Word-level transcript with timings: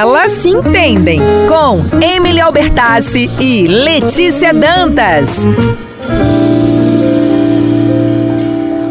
Elas 0.00 0.32
se 0.32 0.48
entendem 0.48 1.20
com 1.46 2.02
Emily 2.02 2.40
Albertassi 2.40 3.30
e 3.38 3.68
Letícia 3.68 4.50
Dantas. 4.50 5.40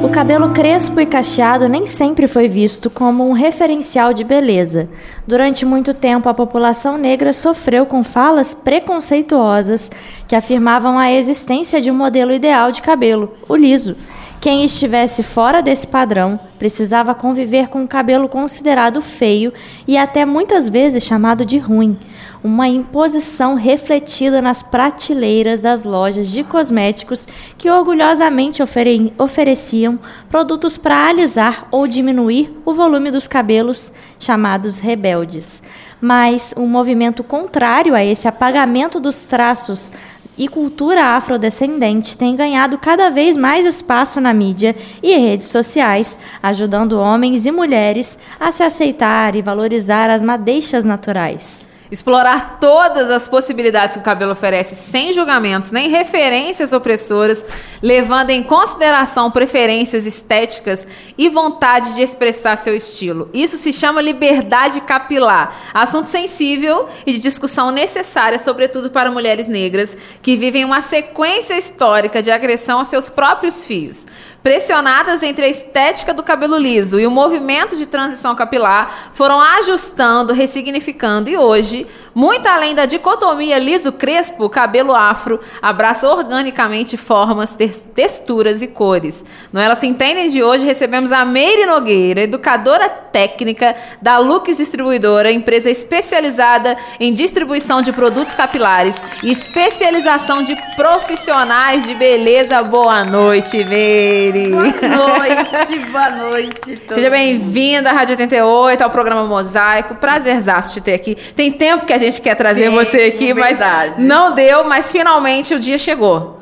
O 0.04 0.10
cabelo 0.10 0.52
crespo 0.52 1.02
e 1.02 1.08
cacheado 1.08 1.68
nem 1.68 1.88
sempre 1.88 2.28
foi 2.28 2.48
visto 2.48 2.92
como 2.92 3.28
um 3.28 3.32
referencial 3.32 4.14
de 4.14 4.24
beleza. 4.24 4.88
Durante 5.26 5.66
muito 5.66 5.96
tempo, 5.96 6.30
a 6.30 6.34
população 6.36 6.96
negra 6.96 7.34
sofreu 7.34 7.88
com 7.88 8.04
falas 8.04 8.54
preconceituosas 8.54 9.90
que 10.28 10.36
afirmavam 10.36 11.00
a 11.00 11.12
existência 11.12 11.82
de 11.82 11.90
um 11.90 11.96
modelo 11.96 12.32
ideal 12.32 12.72
de 12.72 12.84
cabelo, 12.84 13.34
o 13.48 13.56
liso. 13.56 13.96
Quem 14.42 14.64
estivesse 14.64 15.22
fora 15.22 15.62
desse 15.62 15.86
padrão 15.86 16.40
precisava 16.58 17.14
conviver 17.14 17.68
com 17.68 17.82
um 17.82 17.88
cabelo 17.88 18.30
considerado 18.30 19.02
feio 19.02 19.52
e 19.86 19.98
até 19.98 20.26
muitas 20.26 20.70
vezes 20.70 21.04
chamado 21.04 21.46
de 21.46 21.58
ruim, 21.58 22.00
uma 22.42 22.66
imposição 22.66 23.56
refletida 23.56 24.42
nas 24.42 24.64
prateleiras 24.64 25.60
das 25.60 25.84
lojas 25.84 26.30
de 26.30 26.42
cosméticos 26.46 27.28
que 27.58 27.70
orgulhosamente 27.70 28.64
ofere 28.64 29.12
ofereciam 29.18 30.00
produtos 30.30 30.78
para 30.78 31.10
alisar 31.10 31.68
ou 31.70 31.86
diminuir 31.86 32.50
o 32.64 32.74
volume 32.74 33.12
dos 33.12 33.28
cabelos, 33.28 33.92
chamados 34.18 34.80
rebeldes. 34.80 35.62
Mas 36.00 36.54
um 36.56 36.66
movimento 36.66 37.26
contrário 37.26 37.94
a 37.94 38.06
esse 38.06 38.26
apagamento 38.26 39.02
dos 39.02 39.20
traços 39.20 39.92
e 40.40 40.48
cultura 40.48 41.18
afrodescendente 41.18 42.16
tem 42.18 42.34
ganhado 42.34 42.78
cada 42.78 43.10
vez 43.10 43.36
mais 43.36 43.66
espaço 43.66 44.22
na 44.22 44.34
mídia 44.34 44.74
e 45.04 45.18
redes 45.18 45.50
sociais, 45.50 46.18
ajudando 46.42 46.98
homens 46.98 47.46
e 47.46 47.52
mulheres 47.52 48.18
a 48.40 48.50
se 48.50 48.64
aceitar 48.64 49.36
e 49.36 49.42
valorizar 49.42 50.10
as 50.10 50.24
madeixas 50.24 50.86
naturais. 50.86 51.68
Explorar 51.92 52.60
todas 52.60 53.10
as 53.10 53.28
possibilidades 53.28 53.96
que 53.96 54.02
o 54.02 54.04
cabelo 54.04 54.32
oferece 54.32 54.76
sem 54.76 55.12
julgamentos 55.12 55.72
nem 55.72 55.90
referências 55.90 56.72
opressoras, 56.72 57.44
levando 57.82 58.30
em 58.30 58.44
consideração 58.44 59.32
preferências 59.32 60.06
estéticas 60.06 60.88
e 61.18 61.30
vontade 61.30 61.94
de 61.96 62.02
expressar 62.02 62.58
seu 62.58 62.76
estilo. 62.76 63.30
Isso 63.34 63.58
se 63.58 63.72
chama 63.72 64.02
liberdade 64.02 64.82
capilar, 64.82 65.72
assunto 65.74 66.06
sensível 66.06 66.88
e 67.06 67.14
de 67.14 67.20
discussão 67.20 67.72
necessária, 67.72 68.40
sobretudo 68.40 68.90
para 68.90 69.12
mulheres 69.12 69.48
negras 69.48 69.96
que 70.22 70.36
vivem 70.36 70.66
uma 70.66 70.82
sequência 70.82 71.58
histórica 71.58 72.22
de 72.22 72.32
agressão 72.32 72.80
aos 72.80 72.88
seus 72.88 73.10
próprios 73.10 73.66
fios. 73.66 74.06
Pressionadas 74.42 75.22
entre 75.22 75.46
a 75.46 75.50
estética 75.50 76.14
do 76.14 76.24
cabelo 76.24 76.58
liso 76.58 76.98
e 76.98 77.06
o 77.06 77.12
movimento 77.12 77.76
de 77.76 77.86
transição 77.86 78.34
capilar, 78.36 79.12
foram 79.14 79.42
ajustando, 79.42 80.34
ressignificando 80.34 81.30
e 81.30 81.38
hoje, 81.38 81.86
muito 82.14 82.48
além 82.48 82.74
da 82.74 82.86
dicotomia 82.86 83.60
liso-crespo, 83.60 84.50
cabelo 84.50 84.96
afro 84.96 85.40
abraça 85.62 86.08
organicamente 86.08 86.98
formas, 86.98 87.56
texturas 87.94 88.62
e 88.62 88.68
cores. 88.68 89.24
No 89.52 89.60
Ela 89.60 89.76
Se 89.76 89.88
Entendem 89.88 90.30
de 90.30 90.44
hoje, 90.44 90.66
recebemos 90.66 91.12
a 91.12 91.24
Meire 91.26 91.66
Nogueira, 91.66 92.22
educadora 92.22 92.90
técnica 92.90 93.76
da 94.02 94.18
Lux 94.18 94.58
Distribuidora, 94.58 95.32
empresa 95.32 95.70
especializada 95.70 96.78
em 97.00 97.14
distribuição 97.14 97.82
de 97.82 97.92
produtos 97.92 98.34
capilares 98.34 98.96
e 99.24 99.32
especialização 99.32 100.44
de 100.44 100.56
profissionais 100.76 101.86
de 101.86 101.94
beleza. 101.94 102.62
Boa 102.64 103.04
noite, 103.04 103.64
Meire! 103.64 104.50
Boa 104.50 104.64
noite, 104.64 105.80
boa 105.92 106.10
noite. 106.10 106.82
Seja 106.88 107.10
bem-vinda 107.10 107.90
à 107.90 107.94
Rádio 107.94 108.14
88, 108.14 108.82
ao 108.84 108.90
programa 108.90 109.26
Mosaico. 109.26 109.96
Prazerzaço 109.96 110.74
te 110.74 110.82
ter 110.82 110.94
aqui. 110.94 111.16
Tem 111.36 111.52
tempo 111.52 111.86
que 111.86 111.94
a 111.94 111.98
gente 112.00 112.22
quer 112.22 112.36
trazer 112.36 112.70
Sim, 112.70 112.76
você 112.76 113.02
aqui, 113.04 113.34
mas 113.34 113.60
não 113.98 114.34
deu, 114.34 114.64
mas 114.64 114.92
finalmente 114.92 115.54
o 115.54 115.60
dia 115.60 115.78
chegou. 115.78 116.40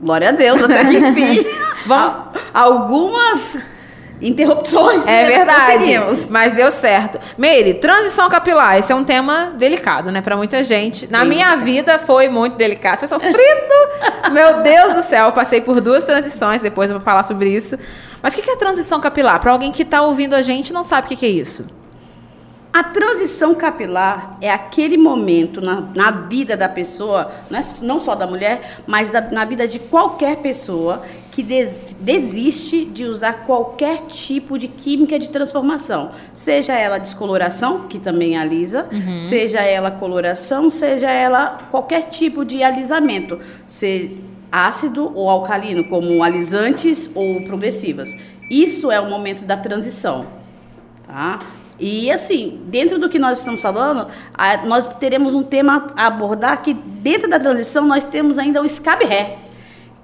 Glória 0.00 0.28
a 0.28 0.32
Deus, 0.32 0.62
até 0.62 0.84
que 0.84 0.96
enfim. 0.98 1.46
Vamos... 1.86 2.14
Algumas 2.54 3.58
interrupções. 4.20 5.06
É 5.06 5.24
verdade. 5.24 6.28
Mas 6.30 6.52
deu 6.52 6.70
certo. 6.70 7.18
Meire, 7.36 7.74
transição 7.74 8.28
capilar, 8.28 8.78
esse 8.78 8.92
é 8.92 8.94
um 8.94 9.04
tema 9.04 9.52
delicado, 9.56 10.10
né, 10.10 10.20
para 10.20 10.36
muita 10.36 10.62
gente. 10.64 11.10
Na 11.10 11.22
Sim. 11.22 11.28
minha 11.28 11.56
vida 11.56 11.98
foi 11.98 12.28
muito 12.28 12.56
delicado, 12.56 12.98
foi 12.98 13.08
sofrido. 13.08 13.38
Meu 14.32 14.62
Deus 14.62 14.94
do 14.94 15.02
céu, 15.02 15.26
eu 15.26 15.32
passei 15.32 15.60
por 15.60 15.80
duas 15.80 16.04
transições, 16.04 16.62
depois 16.62 16.90
eu 16.90 16.96
vou 16.96 17.04
falar 17.04 17.24
sobre 17.24 17.50
isso. 17.50 17.78
Mas 18.22 18.34
o 18.34 18.42
que 18.42 18.50
é 18.50 18.56
transição 18.56 19.00
capilar? 19.00 19.40
Para 19.40 19.52
alguém 19.52 19.70
que 19.70 19.82
está 19.82 20.02
ouvindo 20.02 20.34
a 20.34 20.42
gente 20.42 20.72
não 20.72 20.82
sabe 20.82 21.06
o 21.06 21.16
que 21.16 21.26
é 21.26 21.28
isso. 21.28 21.77
A 22.78 22.84
transição 22.84 23.56
capilar 23.56 24.38
é 24.40 24.48
aquele 24.48 24.96
momento 24.96 25.60
na, 25.60 25.80
na 25.80 26.12
vida 26.12 26.56
da 26.56 26.68
pessoa, 26.68 27.28
não, 27.50 27.58
é, 27.58 27.62
não 27.82 27.98
só 27.98 28.14
da 28.14 28.24
mulher, 28.24 28.78
mas 28.86 29.10
da, 29.10 29.20
na 29.20 29.44
vida 29.44 29.66
de 29.66 29.80
qualquer 29.80 30.36
pessoa 30.36 31.02
que 31.32 31.42
des, 31.42 31.96
desiste 31.98 32.84
de 32.84 33.04
usar 33.04 33.46
qualquer 33.46 34.02
tipo 34.02 34.56
de 34.56 34.68
química 34.68 35.18
de 35.18 35.28
transformação. 35.28 36.10
Seja 36.32 36.72
ela 36.72 36.98
descoloração, 36.98 37.88
que 37.88 37.98
também 37.98 38.38
alisa, 38.38 38.86
uhum. 38.92 39.18
seja 39.28 39.60
ela 39.60 39.90
coloração, 39.90 40.70
seja 40.70 41.10
ela 41.10 41.58
qualquer 41.72 42.02
tipo 42.02 42.44
de 42.44 42.62
alisamento, 42.62 43.40
ser 43.66 44.22
ácido 44.52 45.10
ou 45.16 45.28
alcalino, 45.28 45.82
como 45.88 46.22
alisantes 46.22 47.10
ou 47.12 47.42
progressivas. 47.42 48.08
Isso 48.48 48.88
é 48.88 49.00
o 49.00 49.10
momento 49.10 49.44
da 49.44 49.56
transição. 49.56 50.26
Tá? 51.08 51.40
E 51.78 52.10
assim, 52.10 52.60
dentro 52.66 52.98
do 52.98 53.08
que 53.08 53.18
nós 53.18 53.38
estamos 53.38 53.60
falando, 53.60 54.08
nós 54.64 54.88
teremos 54.94 55.32
um 55.34 55.42
tema 55.42 55.86
a 55.96 56.06
abordar 56.06 56.60
que 56.62 56.74
dentro 56.74 57.28
da 57.28 57.38
transição 57.38 57.86
nós 57.86 58.04
temos 58.04 58.36
ainda 58.36 58.60
o 58.60 58.66
escape 58.66 59.04
ré, 59.04 59.38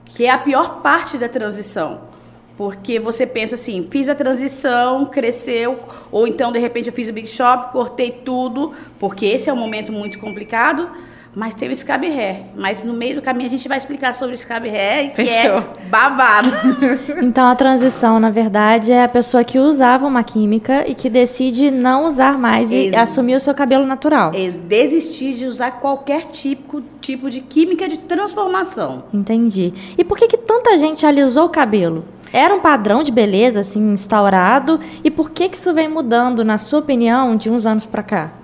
que 0.04 0.24
é 0.24 0.30
a 0.30 0.38
pior 0.38 0.80
parte 0.82 1.18
da 1.18 1.28
transição. 1.28 2.12
Porque 2.56 3.00
você 3.00 3.26
pensa 3.26 3.56
assim, 3.56 3.88
fiz 3.90 4.08
a 4.08 4.14
transição, 4.14 5.06
cresceu, 5.06 5.80
ou 6.12 6.28
então 6.28 6.52
de 6.52 6.60
repente 6.60 6.86
eu 6.86 6.92
fiz 6.92 7.08
o 7.08 7.12
Big 7.12 7.26
Shop, 7.26 7.72
cortei 7.72 8.10
tudo, 8.10 8.72
porque 8.98 9.26
esse 9.26 9.50
é 9.50 9.52
um 9.52 9.56
momento 9.56 9.90
muito 9.90 10.20
complicado 10.20 10.88
mas 11.34 11.54
tem 11.54 11.68
o 11.68 11.72
escabe 11.72 12.08
ré. 12.08 12.44
Mas 12.56 12.84
no 12.84 12.92
meio 12.92 13.16
do 13.16 13.22
caminho 13.22 13.46
a 13.46 13.50
gente 13.50 13.66
vai 13.66 13.78
explicar 13.78 14.14
sobre 14.14 14.34
o 14.34 14.36
escabe 14.36 14.68
ré, 14.68 15.08
que 15.08 15.22
é 15.22 15.26
Fechou. 15.26 15.58
é 15.58 15.88
babado. 15.88 16.50
então 17.22 17.48
a 17.48 17.54
transição, 17.54 18.20
na 18.20 18.30
verdade, 18.30 18.92
é 18.92 19.02
a 19.02 19.08
pessoa 19.08 19.42
que 19.42 19.58
usava 19.58 20.06
uma 20.06 20.22
química 20.22 20.88
e 20.88 20.94
que 20.94 21.10
decide 21.10 21.70
não 21.70 22.06
usar 22.06 22.38
mais 22.38 22.70
e 22.70 22.86
Ex 22.86 22.94
assumir 22.94 23.34
o 23.34 23.40
seu 23.40 23.54
cabelo 23.54 23.86
natural. 23.86 24.32
Ex 24.34 24.56
desistir 24.56 25.34
de 25.34 25.46
usar 25.46 25.72
qualquer 25.72 26.26
tipo, 26.26 26.82
tipo 27.00 27.28
de 27.30 27.40
química 27.40 27.88
de 27.88 27.98
transformação. 27.98 29.04
Entendi. 29.12 29.72
E 29.98 30.04
por 30.04 30.16
que, 30.16 30.28
que 30.28 30.36
tanta 30.36 30.76
gente 30.76 31.04
alisou 31.04 31.46
o 31.46 31.50
cabelo? 31.50 32.04
Era 32.32 32.54
um 32.54 32.60
padrão 32.60 33.02
de 33.02 33.12
beleza 33.12 33.60
assim 33.60 33.92
instaurado 33.92 34.80
e 35.04 35.10
por 35.10 35.30
que 35.30 35.48
que 35.48 35.56
isso 35.56 35.72
vem 35.72 35.88
mudando, 35.88 36.44
na 36.44 36.58
sua 36.58 36.80
opinião, 36.80 37.36
de 37.36 37.48
uns 37.48 37.64
anos 37.64 37.86
para 37.86 38.02
cá? 38.02 38.43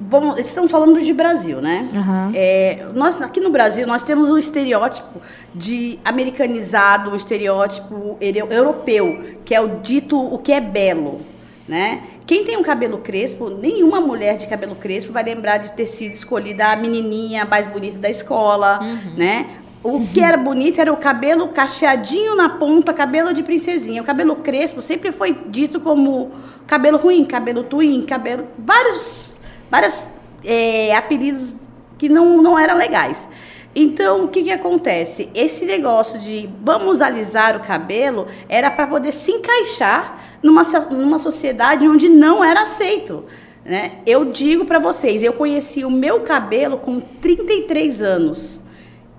Vamos, 0.00 0.40
estamos 0.40 0.70
falando 0.70 1.00
de 1.00 1.12
Brasil, 1.12 1.60
né? 1.60 1.88
Uhum. 1.92 2.32
É, 2.34 2.86
nós, 2.94 3.20
aqui 3.22 3.40
no 3.40 3.50
Brasil, 3.50 3.86
nós 3.86 4.02
temos 4.02 4.30
um 4.30 4.36
estereótipo 4.36 5.20
de 5.54 5.98
americanizado, 6.04 7.10
um 7.10 7.16
estereótipo 7.16 8.16
europeu, 8.20 9.24
que 9.44 9.54
é 9.54 9.60
o 9.60 9.80
dito 9.80 10.18
o 10.18 10.38
que 10.38 10.52
é 10.52 10.60
belo, 10.60 11.20
né? 11.68 12.02
Quem 12.26 12.44
tem 12.44 12.56
um 12.56 12.62
cabelo 12.62 12.98
crespo, 12.98 13.50
nenhuma 13.50 14.00
mulher 14.00 14.38
de 14.38 14.46
cabelo 14.46 14.74
crespo 14.74 15.12
vai 15.12 15.22
lembrar 15.22 15.58
de 15.58 15.72
ter 15.72 15.86
sido 15.86 16.12
escolhida 16.12 16.72
a 16.72 16.76
menininha 16.76 17.44
mais 17.44 17.66
bonita 17.66 17.98
da 17.98 18.08
escola, 18.10 18.80
uhum. 18.82 19.14
né? 19.16 19.46
O 19.82 20.00
que 20.06 20.20
era 20.20 20.38
bonito 20.38 20.80
era 20.80 20.90
o 20.90 20.96
cabelo 20.96 21.48
cacheadinho 21.48 22.34
na 22.34 22.48
ponta, 22.48 22.94
cabelo 22.94 23.34
de 23.34 23.42
princesinha. 23.42 24.00
O 24.00 24.04
cabelo 24.04 24.36
crespo 24.36 24.80
sempre 24.80 25.12
foi 25.12 25.38
dito 25.46 25.78
como 25.78 26.32
cabelo 26.66 26.96
ruim, 26.96 27.22
cabelo 27.26 27.62
twin, 27.62 28.00
cabelo 28.02 28.46
vários 28.56 29.28
vários 29.74 30.00
é, 30.44 30.94
apelidos 30.94 31.56
que 31.98 32.08
não, 32.08 32.40
não 32.40 32.56
eram 32.56 32.76
legais. 32.76 33.26
Então, 33.74 34.24
o 34.24 34.28
que, 34.28 34.44
que 34.44 34.52
acontece? 34.52 35.28
Esse 35.34 35.64
negócio 35.64 36.20
de 36.20 36.48
vamos 36.62 37.00
alisar 37.00 37.56
o 37.56 37.60
cabelo 37.60 38.28
era 38.48 38.70
para 38.70 38.86
poder 38.86 39.10
se 39.10 39.32
encaixar 39.32 40.38
numa, 40.40 40.62
numa 40.92 41.18
sociedade 41.18 41.88
onde 41.88 42.08
não 42.08 42.44
era 42.44 42.62
aceito. 42.62 43.24
Né? 43.64 43.94
Eu 44.06 44.26
digo 44.26 44.64
para 44.64 44.78
vocês, 44.78 45.24
eu 45.24 45.32
conheci 45.32 45.84
o 45.84 45.90
meu 45.90 46.20
cabelo 46.20 46.78
com 46.78 47.00
33 47.00 48.00
anos. 48.00 48.60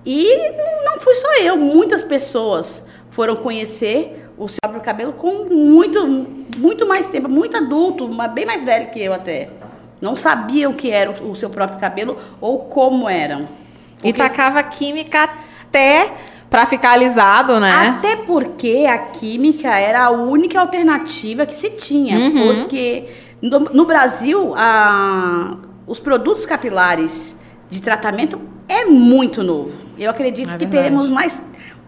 E 0.06 0.24
não 0.86 0.98
fui 1.00 1.16
só 1.16 1.34
eu, 1.34 1.58
muitas 1.58 2.02
pessoas 2.02 2.82
foram 3.10 3.36
conhecer 3.36 4.26
o 4.38 4.48
seu 4.48 4.58
próprio 4.62 4.82
cabelo 4.82 5.12
com 5.12 5.44
muito, 5.54 6.06
muito 6.56 6.88
mais 6.88 7.08
tempo, 7.08 7.28
muito 7.28 7.58
adulto, 7.58 8.08
bem 8.32 8.46
mais 8.46 8.64
velho 8.64 8.88
que 8.90 9.02
eu 9.02 9.12
até. 9.12 9.50
Não 10.00 10.14
sabiam 10.14 10.72
o 10.72 10.74
que 10.74 10.90
era 10.90 11.10
o 11.10 11.34
seu 11.34 11.48
próprio 11.48 11.78
cabelo 11.78 12.16
ou 12.40 12.60
como 12.60 13.08
eram. 13.08 13.48
Porque... 13.94 14.08
E 14.08 14.12
tacava 14.12 14.62
química 14.62 15.28
até 15.62 16.12
para 16.50 16.66
ficar 16.66 16.92
alisado, 16.92 17.58
né? 17.58 17.72
Até 17.88 18.16
porque 18.16 18.86
a 18.88 18.98
química 18.98 19.76
era 19.76 20.04
a 20.04 20.10
única 20.10 20.60
alternativa 20.60 21.44
que 21.44 21.54
se 21.54 21.70
tinha. 21.70 22.18
Uhum. 22.18 22.32
Porque 22.32 23.08
no, 23.40 23.60
no 23.60 23.84
Brasil, 23.84 24.54
a, 24.56 25.56
os 25.86 25.98
produtos 25.98 26.46
capilares 26.46 27.36
de 27.68 27.80
tratamento 27.80 28.40
é 28.68 28.84
muito 28.84 29.42
novo. 29.42 29.72
Eu 29.98 30.10
acredito 30.10 30.50
É 30.50 30.58
que 30.58 30.66
teremos 30.66 31.08
mais, 31.08 31.42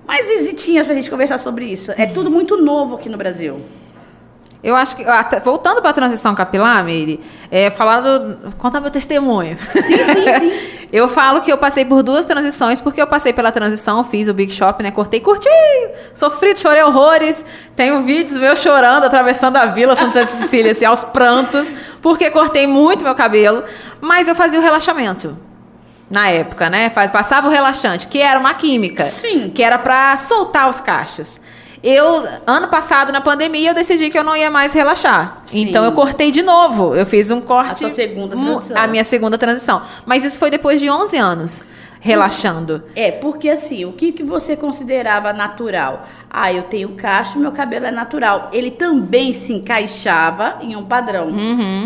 mais 0.06 0.28
visitinhas 0.28 0.86
para 0.86 0.94
a 0.94 0.96
gente 0.96 1.10
conversar 1.10 1.38
sobre 1.38 1.66
isso. 1.66 1.92
É 1.96 2.06
tudo 2.06 2.30
muito 2.30 2.56
novo 2.56 2.96
aqui 2.96 3.08
no 3.08 3.16
Brasil. 3.16 3.60
Eu 4.62 4.74
acho 4.74 4.96
que, 4.96 5.04
até- 5.04 5.38
voltando 5.38 5.80
para 5.80 5.90
a 5.90 5.92
transição 5.92 6.34
capilar, 6.34 6.82
Meire, 6.84 7.20
é, 7.50 7.70
falar 7.70 8.00
do, 8.00 8.52
contar 8.58 8.80
meu 8.80 8.90
testemunho. 8.90 9.56
Sim, 9.72 9.82
sim, 9.82 10.38
sim. 10.38 10.78
Eu 10.90 11.06
falo 11.06 11.42
que 11.42 11.52
eu 11.52 11.58
passei 11.58 11.84
por 11.84 12.02
duas 12.02 12.24
transições, 12.24 12.80
porque 12.80 12.98
eu 13.02 13.06
passei 13.06 13.30
pela 13.30 13.52
transição, 13.52 14.02
fiz 14.04 14.26
o 14.26 14.32
Big 14.32 14.50
Shop, 14.50 14.82
né? 14.82 14.90
Cortei 14.90 15.20
curtinho, 15.20 15.90
sofri, 16.14 16.56
chorei 16.56 16.82
horrores. 16.82 17.44
Tenho 17.76 18.00
vídeos 18.04 18.40
meus 18.40 18.58
chorando, 18.58 19.04
atravessando 19.04 19.58
a 19.58 19.66
vila 19.66 19.94
Santa 19.94 20.24
Cecília, 20.24 20.72
assim, 20.72 20.86
aos 20.86 21.04
prantos, 21.04 21.70
porque 22.00 22.30
cortei 22.30 22.66
muito 22.66 23.04
meu 23.04 23.14
cabelo. 23.14 23.64
Mas 24.00 24.28
eu 24.28 24.34
fazia 24.34 24.58
o 24.58 24.62
relaxamento. 24.62 25.36
Na 26.10 26.28
época, 26.30 26.70
né? 26.70 26.88
Faz, 26.88 27.10
passava 27.10 27.48
o 27.48 27.50
relaxante, 27.50 28.06
que 28.06 28.18
era 28.22 28.40
uma 28.40 28.54
química. 28.54 29.04
Sim. 29.04 29.50
Que 29.54 29.62
era 29.62 29.78
pra 29.78 30.16
soltar 30.16 30.70
os 30.70 30.80
cachos. 30.80 31.38
Eu, 31.82 32.26
ano 32.46 32.68
passado, 32.68 33.12
na 33.12 33.20
pandemia, 33.20 33.70
eu 33.70 33.74
decidi 33.74 34.10
que 34.10 34.18
eu 34.18 34.24
não 34.24 34.36
ia 34.36 34.50
mais 34.50 34.72
relaxar. 34.72 35.42
Sim. 35.44 35.60
Então 35.60 35.84
eu 35.84 35.92
cortei 35.92 36.30
de 36.30 36.42
novo. 36.42 36.94
Eu 36.94 37.06
fiz 37.06 37.30
um 37.30 37.40
corte. 37.40 37.84
A 37.84 37.88
sua 37.88 37.90
segunda 37.90 38.36
transição. 38.36 38.76
A 38.76 38.86
minha 38.86 39.04
segunda 39.04 39.38
transição. 39.38 39.82
Mas 40.04 40.24
isso 40.24 40.38
foi 40.38 40.50
depois 40.50 40.80
de 40.80 40.90
11 40.90 41.16
anos 41.16 41.62
relaxando. 42.00 42.82
É, 42.94 43.10
porque 43.10 43.48
assim, 43.48 43.84
o 43.84 43.92
que, 43.92 44.12
que 44.12 44.22
você 44.22 44.56
considerava 44.56 45.32
natural? 45.32 46.04
Ah, 46.30 46.52
eu 46.52 46.64
tenho 46.64 46.90
cacho, 46.90 47.38
meu 47.38 47.52
cabelo 47.52 47.86
é 47.86 47.90
natural. 47.90 48.50
Ele 48.52 48.70
também 48.70 49.32
se 49.32 49.52
encaixava 49.52 50.58
em 50.60 50.76
um 50.76 50.84
padrão. 50.84 51.28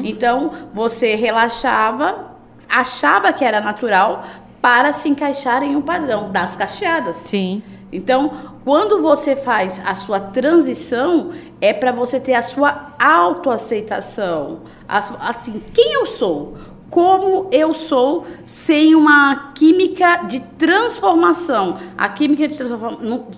Então, 0.04 0.52
você 0.72 1.14
relaxava, 1.14 2.32
achava 2.68 3.32
que 3.32 3.44
era 3.44 3.60
natural 3.60 4.24
para 4.60 4.92
se 4.92 5.08
encaixar 5.08 5.62
em 5.62 5.74
um 5.74 5.82
padrão 5.82 6.30
das 6.30 6.56
cacheadas. 6.56 7.16
Sim. 7.16 7.62
Então, 7.92 8.32
quando 8.64 9.02
você 9.02 9.36
faz 9.36 9.80
a 9.84 9.94
sua 9.94 10.18
transição, 10.18 11.30
é 11.60 11.72
para 11.74 11.92
você 11.92 12.18
ter 12.18 12.32
a 12.32 12.42
sua 12.42 12.94
autoaceitação. 12.98 14.60
Assim, 14.88 15.62
quem 15.74 15.92
eu 15.92 16.06
sou? 16.06 16.56
Como 16.88 17.48
eu 17.50 17.72
sou 17.72 18.26
sem 18.44 18.94
uma 18.94 19.52
química 19.54 20.24
de 20.24 20.40
transformação. 20.58 21.78
A 21.96 22.06
química 22.08 22.46
de 22.46 22.56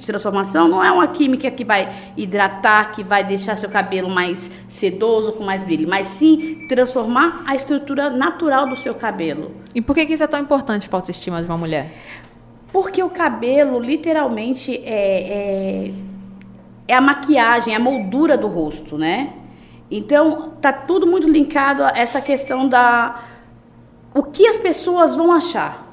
transformação 0.06 0.66
não 0.66 0.82
é 0.82 0.90
uma 0.90 1.06
química 1.06 1.48
que 1.52 1.64
vai 1.64 1.88
hidratar, 2.16 2.92
que 2.92 3.04
vai 3.04 3.22
deixar 3.22 3.56
seu 3.56 3.70
cabelo 3.70 4.10
mais 4.10 4.50
sedoso, 4.68 5.32
com 5.32 5.44
mais 5.44 5.62
brilho, 5.62 5.88
mas 5.88 6.08
sim 6.08 6.66
transformar 6.68 7.44
a 7.46 7.54
estrutura 7.54 8.10
natural 8.10 8.68
do 8.68 8.76
seu 8.76 8.94
cabelo. 8.94 9.52
E 9.72 9.80
por 9.80 9.94
que, 9.94 10.04
que 10.04 10.14
isso 10.14 10.24
é 10.24 10.28
tão 10.28 10.40
importante 10.40 10.88
para 10.88 10.98
a 10.98 11.00
autoestima 11.00 11.40
de 11.40 11.46
uma 11.46 11.56
mulher? 11.56 11.92
Porque 12.74 13.00
o 13.00 13.08
cabelo, 13.08 13.78
literalmente, 13.78 14.76
é, 14.84 15.86
é, 15.86 15.94
é 16.88 16.94
a 16.96 17.00
maquiagem, 17.00 17.72
é 17.72 17.76
a 17.76 17.80
moldura 17.80 18.36
do 18.36 18.48
rosto, 18.48 18.98
né? 18.98 19.32
Então, 19.88 20.54
tá 20.60 20.72
tudo 20.72 21.06
muito 21.06 21.28
linkado 21.28 21.84
a 21.84 21.92
essa 21.94 22.20
questão 22.20 22.68
da... 22.68 23.14
O 24.12 24.24
que 24.24 24.48
as 24.48 24.56
pessoas 24.56 25.14
vão 25.14 25.30
achar. 25.30 25.86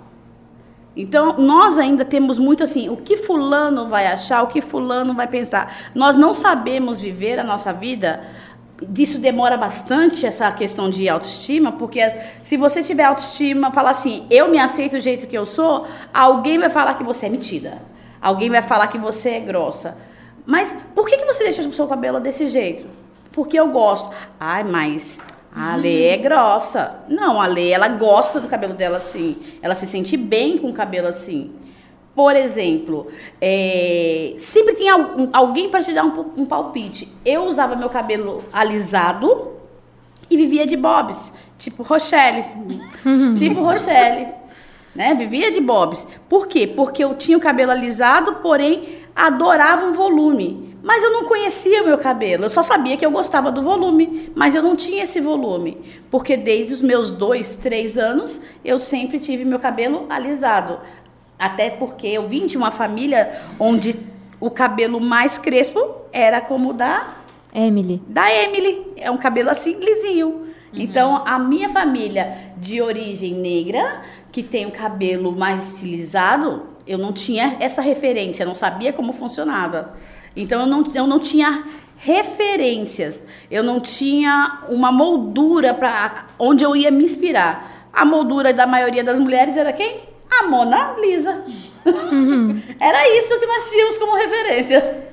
Então, 0.96 1.36
nós 1.38 1.78
ainda 1.78 2.04
temos 2.04 2.40
muito 2.40 2.64
assim, 2.64 2.90
o 2.90 2.98
que 2.98 3.16
fulano 3.16 3.88
vai 3.88 4.08
achar, 4.08 4.42
o 4.42 4.48
que 4.48 4.60
fulano 4.60 5.14
vai 5.14 5.28
pensar. 5.28 5.92
Nós 5.94 6.16
não 6.16 6.34
sabemos 6.34 7.00
viver 7.00 7.38
a 7.38 7.44
nossa 7.44 7.72
vida. 7.72 8.22
Disso 8.82 9.20
demora 9.20 9.58
bastante 9.58 10.26
essa 10.26 10.52
questão 10.52 10.90
de 10.90 11.08
autoestima, 11.08 11.72
porque 11.72 12.02
se 12.42 12.58
você 12.58 12.82
tiver 12.82 13.04
autoestima, 13.04 13.72
falar 13.72 13.92
assim, 13.92 14.26
eu 14.30 14.50
me 14.50 14.58
aceito 14.58 14.94
do 14.94 15.02
jeito 15.02 15.28
que 15.28 15.38
eu 15.38 15.46
sou, 15.46 15.86
alguém 16.12 16.58
vai 16.58 16.70
falar 16.70 16.96
que 16.96 17.04
você 17.04 17.28
é 17.28 17.30
metida. 17.30 17.82
Alguém 18.20 18.50
vai 18.50 18.62
falar 18.62 18.88
que 18.88 18.98
você 18.98 19.32
é 19.32 19.40
grossa. 19.40 19.96
Mas 20.46 20.76
por 20.96 21.08
que, 21.08 21.18
que 21.18 21.26
você 21.26 21.44
deixa 21.44 21.62
o 21.62 21.74
seu 21.74 21.88
cabelo 21.88 22.20
desse 22.20 22.48
jeito? 22.48 22.88
Porque 23.32 23.60
eu 23.60 23.70
gosto. 23.70 24.10
Ai, 24.40 24.64
mas 24.64 25.20
a 25.56 25.76
Lê 25.76 26.08
é 26.08 26.18
grossa. 26.18 27.00
Não, 27.08 27.40
a 27.40 27.46
Lê, 27.46 27.70
ela 27.70 27.88
gosta 27.88 28.40
do 28.40 28.48
cabelo 28.48 28.74
dela 28.74 28.98
assim. 28.98 29.38
Ela 29.62 29.76
se 29.76 29.86
sente 29.86 30.18
bem 30.18 30.58
com 30.58 30.70
o 30.70 30.74
cabelo 30.74 31.08
assim. 31.08 31.52
Por 32.16 32.36
exemplo, 32.36 33.08
é, 33.40 34.34
sempre 34.38 34.88
al- 34.88 35.30
alguém 35.32 35.70
para 35.70 35.84
te 35.84 35.94
dar 35.94 36.04
um, 36.06 36.26
um 36.38 36.46
palpite. 36.46 37.08
Eu 37.24 37.44
usava 37.46 37.76
meu 37.76 37.90
cabelo 37.90 38.44
alisado 38.52 39.52
e 40.30 40.36
vivia 40.36 40.66
de 40.66 40.76
bobs, 40.76 41.32
tipo 41.58 41.84
Rochelle. 41.84 42.46
tipo 43.38 43.62
Rochelle. 43.62 44.28
Né? 44.94 45.14
Vivia 45.16 45.52
de 45.52 45.62
bobs. 45.62 46.06
Por 46.28 46.48
quê? 46.48 46.68
Porque 46.68 47.02
eu 47.02 47.16
tinha 47.16 47.38
o 47.38 47.42
cabelo 47.42 47.72
alisado, 47.72 48.36
porém 48.36 49.00
adorava 49.16 49.86
um 49.86 49.94
volume. 49.94 50.70
Mas 50.84 51.04
eu 51.04 51.12
não 51.12 51.26
conhecia 51.26 51.84
o 51.84 51.86
meu 51.86 51.98
cabelo. 51.98 52.46
Eu 52.46 52.50
só 52.50 52.64
sabia 52.64 52.98
que 52.98 53.06
eu 53.06 53.12
gostava 53.12 53.52
do 53.52 53.62
volume, 53.62 54.32
mas 54.36 54.56
eu 54.56 54.64
não 54.64 54.76
tinha 54.76 55.04
esse 55.04 55.22
volume. 55.22 55.78
Porque 56.10 56.36
desde 56.36 56.74
os 56.74 56.82
meus 56.82 57.14
dois, 57.14 57.56
três 57.56 57.98
anos, 58.00 58.42
eu 58.66 58.80
sempre 58.80 59.20
tive 59.20 59.46
meu 59.46 59.60
cabelo 59.60 60.08
alisado. 60.10 60.80
Até 61.42 61.72
porque 61.72 62.06
eu 62.06 62.28
vim 62.28 62.46
de 62.46 62.56
uma 62.56 62.70
família 62.70 63.42
onde 63.60 64.00
o 64.40 64.52
cabelo 64.52 65.02
mais 65.02 65.40
crespo 65.40 65.80
era 66.14 66.40
como 66.40 66.70
o 66.70 66.74
da 66.74 67.16
Emily. 67.52 68.00
da 68.08 68.32
Emily. 68.32 68.94
É 68.96 69.10
um 69.10 69.18
cabelo 69.18 69.50
assim 69.50 69.74
lisinho. 69.80 70.50
Então, 70.72 71.24
a 71.26 71.40
minha 71.40 71.68
família 71.70 72.54
de 72.58 72.80
origem 72.80 73.34
negra, 73.34 74.04
que 74.32 74.44
tem 74.44 74.68
o 74.68 74.72
cabelo 74.72 75.32
mais 75.32 75.74
estilizado, 75.74 76.68
eu 76.86 77.00
não 77.00 77.12
tinha 77.12 77.58
essa 77.60 77.82
referência, 77.82 78.46
não 78.46 78.54
sabia 78.54 78.94
como 78.94 79.12
funcionava. 79.12 79.96
Então, 80.36 80.62
eu 80.62 80.68
não, 80.68 80.92
eu 80.94 81.08
não 81.08 81.18
tinha 81.18 81.66
referências, 81.98 83.20
eu 83.50 83.64
não 83.64 83.80
tinha 83.80 84.60
uma 84.70 84.92
moldura 84.92 85.74
para 85.74 86.28
onde 86.38 86.64
eu 86.64 86.76
ia 86.76 86.92
me 86.92 87.04
inspirar. 87.04 87.90
A 87.92 88.06
moldura 88.06 88.54
da 88.54 88.68
maioria 88.68 89.04
das 89.04 89.18
mulheres 89.18 89.58
era 89.58 89.74
quem? 89.74 90.11
A 90.40 90.48
Mona 90.48 90.96
Lisa. 91.00 91.44
era 92.80 93.18
isso 93.18 93.40
que 93.40 93.46
nós 93.46 93.70
tínhamos 93.70 93.98
como 93.98 94.16
referência. 94.16 95.08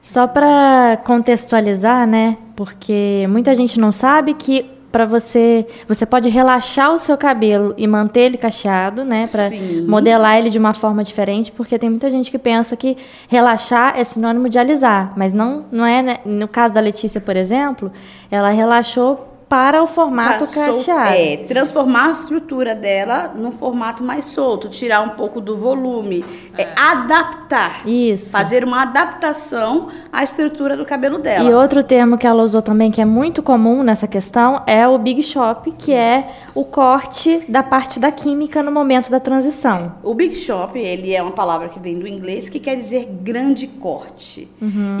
Só 0.00 0.26
para 0.26 0.98
contextualizar, 1.04 2.06
né? 2.06 2.38
Porque 2.56 3.26
muita 3.28 3.54
gente 3.54 3.78
não 3.78 3.92
sabe 3.92 4.34
que 4.34 4.80
para 4.90 5.06
você, 5.06 5.66
você 5.86 6.04
pode 6.04 6.28
relaxar 6.28 6.92
o 6.92 6.98
seu 6.98 7.16
cabelo 7.16 7.74
e 7.76 7.86
manter 7.86 8.22
ele 8.22 8.36
cacheado, 8.36 9.04
né, 9.04 9.26
para 9.28 9.48
modelar 9.86 10.36
ele 10.38 10.50
de 10.50 10.58
uma 10.58 10.74
forma 10.74 11.04
diferente, 11.04 11.52
porque 11.52 11.78
tem 11.78 11.88
muita 11.88 12.10
gente 12.10 12.30
que 12.30 12.38
pensa 12.38 12.76
que 12.76 12.96
relaxar 13.28 13.96
é 13.96 14.02
sinônimo 14.02 14.48
de 14.48 14.58
alisar, 14.58 15.12
mas 15.16 15.32
não, 15.32 15.64
não 15.70 15.86
é, 15.86 16.02
né? 16.02 16.16
No 16.24 16.48
caso 16.48 16.74
da 16.74 16.80
Letícia, 16.80 17.20
por 17.20 17.36
exemplo, 17.36 17.92
ela 18.30 18.50
relaxou 18.50 19.29
para 19.50 19.82
o 19.82 19.86
formato 19.86 20.46
Pra 20.46 20.64
sol- 20.64 20.74
cacheado. 20.76 21.10
É, 21.12 21.36
transformar 21.38 22.06
a 22.06 22.10
estrutura 22.12 22.72
dela 22.72 23.32
num 23.34 23.50
formato 23.50 24.00
mais 24.00 24.26
solto, 24.26 24.68
tirar 24.68 25.00
um 25.02 25.08
pouco 25.08 25.40
do 25.40 25.56
volume, 25.56 26.24
é, 26.56 26.68
adaptar. 26.76 27.84
Isso. 27.84 28.30
Fazer 28.30 28.62
uma 28.62 28.82
adaptação 28.82 29.88
à 30.12 30.22
estrutura 30.22 30.76
do 30.76 30.84
cabelo 30.84 31.18
dela. 31.18 31.50
E 31.50 31.52
outro 31.52 31.82
termo 31.82 32.16
que 32.16 32.28
ela 32.28 32.44
usou 32.44 32.62
também, 32.62 32.92
que 32.92 33.00
é 33.00 33.04
muito 33.04 33.42
comum 33.42 33.82
nessa 33.82 34.06
questão, 34.06 34.62
é 34.68 34.86
o 34.86 34.96
Big 34.98 35.20
Shop, 35.20 35.72
que 35.72 35.92
é 35.92 36.30
o 36.54 36.64
corte 36.64 37.44
da 37.48 37.64
parte 37.64 37.98
da 37.98 38.12
química 38.12 38.62
no 38.62 38.70
momento 38.70 39.10
da 39.10 39.18
transição. 39.18 39.94
O 40.04 40.14
Big 40.14 40.36
Shop, 40.36 40.78
ele 40.78 41.12
é 41.12 41.20
uma 41.20 41.32
palavra 41.32 41.68
que 41.68 41.80
vem 41.80 41.98
do 41.98 42.06
inglês 42.06 42.48
que 42.48 42.60
quer 42.60 42.76
dizer 42.76 43.04
grande 43.20 43.66
corte. 43.66 44.48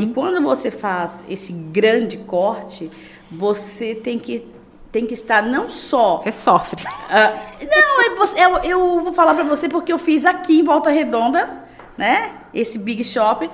E 0.00 0.06
quando 0.06 0.42
você 0.42 0.72
faz 0.72 1.22
esse 1.28 1.52
grande 1.52 2.16
corte, 2.16 2.90
você 3.30 3.94
tem 3.94 4.18
que, 4.18 4.46
tem 4.90 5.06
que 5.06 5.14
estar 5.14 5.42
não 5.42 5.70
só 5.70 6.18
Você 6.18 6.32
sofre. 6.32 6.84
Ah, 7.10 7.32
não, 7.62 8.02
é 8.06 8.16
você- 8.16 8.40
eu, 8.40 8.56
eu 8.58 9.00
vou 9.00 9.12
falar 9.12 9.34
pra 9.34 9.44
você 9.44 9.68
porque 9.68 9.92
eu 9.92 9.98
fiz 9.98 10.24
aqui 10.26 10.60
em 10.60 10.64
Volta 10.64 10.90
Redonda, 10.90 11.48
né? 11.96 12.30
Esse 12.52 12.78
Big 12.78 13.04
Shop. 13.04 13.48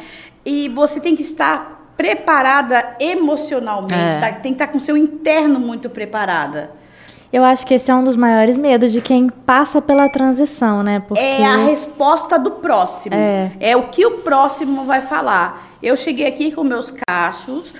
E 0.44 0.68
você 0.70 1.00
tem 1.00 1.14
que 1.16 1.22
estar 1.22 1.92
preparada 1.96 2.96
emocionalmente, 3.00 3.94
É. 3.94 4.20
tá? 4.20 4.26
tem 4.32 4.52
que 4.52 4.62
estar 4.62 4.68
com 4.68 4.78
o 4.78 4.80
seu 4.80 4.96
interno 4.96 5.58
muito 5.58 5.88
preparada. 5.90 6.70
Eu 7.32 7.44
acho 7.44 7.66
que 7.66 7.74
esse 7.74 7.90
é 7.90 7.94
um 7.94 8.04
dos 8.04 8.16
maiores 8.16 8.56
medos 8.56 8.92
de 8.92 9.00
quem 9.00 9.28
passa 9.28 9.82
pela 9.82 10.08
transição, 10.08 10.82
né? 10.82 11.00
Porque 11.00 11.20
É 11.20 11.44
a 11.44 11.56
resposta 11.56 12.38
do 12.38 12.52
próximo. 12.52 13.14
É. 13.14 13.76
o 13.76 13.84
que 13.88 14.06
o 14.06 14.18
próximo 14.18 14.84
vai 14.84 15.00
falar. 15.00 15.66
Eu 15.82 15.96
cheguei 15.96 16.26
aqui 16.26 16.52
com 16.52 16.62
meus 16.62 16.92
cachos. 17.06 17.74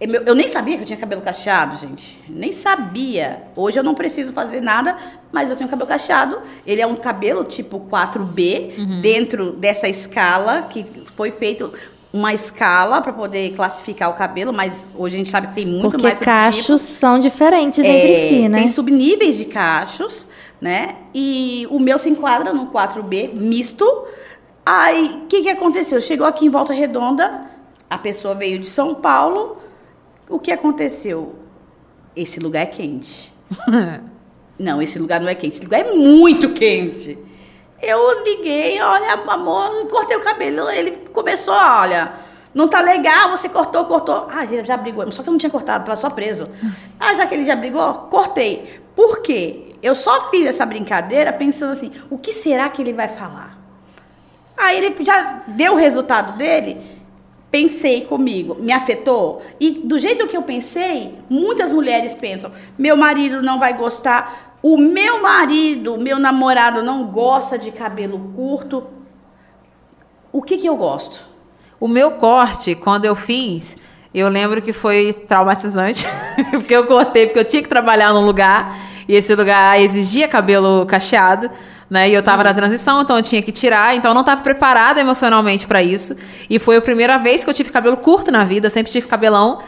Eu 0.00 0.08
meu- 0.08 0.22
eu 0.22 0.34
nem 0.34 0.48
sabia 0.48 0.76
que 0.76 0.82
eu 0.82 0.86
tinha 0.86 0.98
cabelo 0.98 1.22
cacheado, 1.22 1.76
gente. 1.78 2.20
Nem 2.28 2.52
sabia. 2.52 3.44
Hoje 3.56 3.78
eu 3.78 3.82
não 3.84 3.94
preciso 3.94 4.32
fazer 4.32 4.60
nada, 4.60 4.96
mas 5.32 5.48
eu 5.50 5.56
tenho 5.56 5.70
cabelo 5.70 5.88
cacheado. 5.88 6.40
Ele 6.66 6.80
é 6.80 6.86
um 6.86 6.96
cabelo 6.96 7.44
tipo 7.44 7.78
4B, 7.80 8.72
dentro 9.00 9.52
dessa 9.52 9.88
escala 9.88 10.62
que 10.62 10.84
foi 11.16 11.30
feito 11.30 11.72
uma 12.12 12.32
escala 12.32 13.00
para 13.00 13.12
poder 13.12 13.54
classificar 13.56 14.08
o 14.10 14.14
cabelo, 14.14 14.52
mas 14.52 14.86
hoje 14.96 15.16
a 15.16 15.18
gente 15.18 15.30
sabe 15.30 15.48
que 15.48 15.54
tem 15.54 15.66
muito 15.66 15.90
Porque 15.90 16.02
mais 16.02 16.18
cachos 16.20 16.80
são 16.82 17.18
diferentes 17.18 17.84
entre 17.84 18.12
É, 18.12 18.28
si, 18.28 18.48
né? 18.48 18.58
Tem 18.58 18.68
subníveis 18.68 19.36
de 19.36 19.46
cachos, 19.46 20.28
né? 20.60 20.96
E 21.12 21.66
o 21.70 21.80
meu 21.80 21.98
se 21.98 22.08
enquadra 22.08 22.52
no 22.52 22.66
4B 22.68 23.32
misto. 23.34 23.84
Aí, 24.64 25.22
o 25.24 25.26
que, 25.26 25.42
que 25.42 25.48
aconteceu? 25.50 26.00
Chegou 26.00 26.26
aqui 26.26 26.46
em 26.46 26.50
Volta 26.50 26.72
Redonda, 26.72 27.42
a 27.90 27.98
pessoa 27.98 28.34
veio 28.34 28.58
de 28.58 28.66
São 28.66 28.94
Paulo. 28.94 29.58
O 30.28 30.38
que 30.38 30.52
aconteceu? 30.52 31.34
Esse 32.16 32.40
lugar 32.40 32.62
é 32.62 32.66
quente. 32.66 33.32
não, 34.58 34.80
esse 34.80 34.98
lugar 34.98 35.20
não 35.20 35.28
é 35.28 35.34
quente. 35.34 35.56
Esse 35.56 35.64
lugar 35.64 35.80
é 35.80 35.92
muito 35.92 36.52
quente. 36.52 37.18
Eu 37.82 38.24
liguei, 38.24 38.80
olha, 38.80 39.12
amor, 39.28 39.86
cortei 39.88 40.16
o 40.16 40.22
cabelo. 40.22 40.70
Ele 40.70 40.92
começou, 41.12 41.54
olha, 41.54 42.14
não 42.54 42.68
tá 42.68 42.80
legal, 42.80 43.30
você 43.30 43.48
cortou, 43.48 43.84
cortou. 43.84 44.28
Ah, 44.30 44.46
já, 44.46 44.62
já 44.62 44.76
brigou. 44.76 45.10
Só 45.12 45.22
que 45.22 45.28
eu 45.28 45.32
não 45.32 45.38
tinha 45.38 45.50
cortado, 45.50 45.84
tava 45.84 45.96
só 45.96 46.08
preso. 46.08 46.44
Ah, 46.98 47.12
já 47.12 47.26
que 47.26 47.34
ele 47.34 47.44
já 47.44 47.54
brigou, 47.54 47.92
cortei. 48.08 48.80
Por 48.96 49.20
quê? 49.20 49.74
Eu 49.82 49.94
só 49.94 50.30
fiz 50.30 50.46
essa 50.46 50.64
brincadeira 50.64 51.32
pensando 51.32 51.72
assim, 51.72 51.92
o 52.08 52.16
que 52.16 52.32
será 52.32 52.70
que 52.70 52.80
ele 52.80 52.94
vai 52.94 53.08
falar? 53.08 53.58
Aí 54.56 54.78
ele 54.78 55.04
já 55.04 55.42
deu 55.48 55.74
o 55.74 55.76
resultado 55.76 56.38
dele, 56.38 56.80
pensei 57.54 58.00
comigo, 58.00 58.56
me 58.58 58.72
afetou. 58.72 59.40
E 59.60 59.70
do 59.70 59.96
jeito 59.96 60.26
que 60.26 60.36
eu 60.36 60.42
pensei, 60.42 61.14
muitas 61.30 61.72
mulheres 61.72 62.12
pensam: 62.12 62.50
meu 62.76 62.96
marido 62.96 63.40
não 63.40 63.60
vai 63.60 63.74
gostar, 63.74 64.56
o 64.60 64.76
meu 64.76 65.22
marido, 65.22 65.96
meu 65.96 66.18
namorado 66.18 66.82
não 66.82 67.04
gosta 67.04 67.56
de 67.56 67.70
cabelo 67.70 68.32
curto. 68.34 68.88
O 70.32 70.42
que, 70.42 70.58
que 70.58 70.66
eu 70.66 70.76
gosto? 70.76 71.20
O 71.78 71.86
meu 71.86 72.12
corte, 72.12 72.74
quando 72.74 73.04
eu 73.04 73.14
fiz, 73.14 73.76
eu 74.12 74.28
lembro 74.28 74.60
que 74.60 74.72
foi 74.72 75.12
traumatizante, 75.12 76.08
porque 76.50 76.74
eu 76.74 76.86
cortei, 76.86 77.26
porque 77.26 77.38
eu 77.38 77.44
tinha 77.44 77.62
que 77.62 77.68
trabalhar 77.68 78.12
num 78.12 78.26
lugar, 78.26 78.76
e 79.06 79.14
esse 79.14 79.32
lugar 79.32 79.80
exigia 79.80 80.26
cabelo 80.26 80.84
cacheado. 80.86 81.48
Né? 81.94 82.10
E 82.10 82.12
eu 82.12 82.18
estava 82.18 82.42
na 82.42 82.52
transição, 82.52 83.02
então 83.02 83.16
eu 83.16 83.22
tinha 83.22 83.40
que 83.40 83.52
tirar, 83.52 83.94
então 83.94 84.10
eu 84.10 84.14
não 84.16 84.22
estava 84.22 84.42
preparada 84.42 85.00
emocionalmente 85.00 85.64
para 85.64 85.80
isso. 85.80 86.16
E 86.50 86.58
foi 86.58 86.76
a 86.76 86.80
primeira 86.80 87.18
vez 87.18 87.44
que 87.44 87.50
eu 87.50 87.54
tive 87.54 87.70
cabelo 87.70 87.96
curto 87.96 88.32
na 88.32 88.42
vida, 88.42 88.66
eu 88.66 88.70
sempre 88.70 88.90
tive 88.90 89.06
cabelão. 89.06 89.62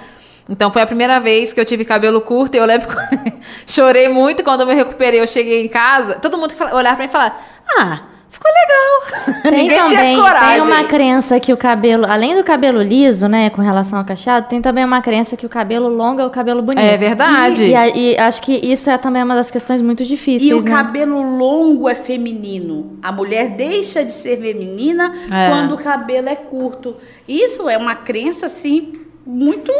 Então 0.48 0.68
foi 0.72 0.82
a 0.82 0.86
primeira 0.88 1.20
vez 1.20 1.52
que 1.52 1.60
eu 1.60 1.64
tive 1.64 1.84
cabelo 1.84 2.20
curto 2.20 2.56
e 2.56 2.58
eu 2.58 2.64
lembro 2.64 2.88
chorei 3.64 4.08
muito 4.08 4.42
quando 4.42 4.62
eu 4.62 4.66
me 4.66 4.74
recuperei. 4.74 5.20
Eu 5.20 5.26
cheguei 5.28 5.64
em 5.64 5.68
casa, 5.68 6.14
todo 6.14 6.36
mundo 6.36 6.52
olhava 6.72 6.96
para 6.96 7.04
mim 7.04 7.08
e 7.08 7.12
falava: 7.12 7.36
"Ah, 7.78 8.00
ficou 8.46 9.26
legal". 9.26 9.42
Tem 9.42 9.62
Ninguém 9.62 9.78
também, 9.78 9.96
tinha 9.98 10.16
coragem. 10.22 10.64
tem 10.66 10.72
uma 10.74 10.84
crença 10.84 11.40
que 11.40 11.52
o 11.52 11.56
cabelo, 11.56 12.04
além 12.06 12.34
do 12.34 12.42
cabelo 12.44 12.82
liso, 12.82 13.28
né, 13.28 13.50
com 13.50 13.60
relação 13.62 13.98
ao 13.98 14.04
cacheado, 14.04 14.48
tem 14.48 14.60
também 14.60 14.84
uma 14.84 15.00
crença 15.00 15.36
que 15.36 15.46
o 15.46 15.48
cabelo 15.48 15.88
longo 15.88 16.20
é 16.20 16.26
o 16.26 16.30
cabelo 16.30 16.62
bonito. 16.62 16.82
É 16.84 16.96
verdade. 16.96 17.64
E, 17.66 17.74
a- 17.74 17.88
e 17.88 18.18
acho 18.18 18.42
que 18.42 18.52
isso 18.54 18.90
é 18.90 18.98
também 18.98 19.22
uma 19.22 19.34
das 19.34 19.50
questões 19.50 19.80
muito 19.82 20.04
difíceis, 20.04 20.50
E 20.50 20.54
o 20.54 20.62
né? 20.62 20.70
cabelo 20.70 21.20
longo 21.38 21.88
é 21.88 21.94
feminino. 21.94 22.98
A 23.02 23.12
mulher 23.12 23.50
deixa 23.50 24.04
de 24.04 24.12
ser 24.12 24.40
feminina 24.40 25.12
É. 25.32 25.48
quando 25.50 25.74
o 25.74 25.78
cabelo 25.78 26.28
é 26.28 26.36
curto. 26.36 26.96
Isso 27.28 27.68
é 27.68 27.76
uma 27.76 27.94
crença, 27.94 28.46
assim, 28.46 28.92
muito 29.24 29.72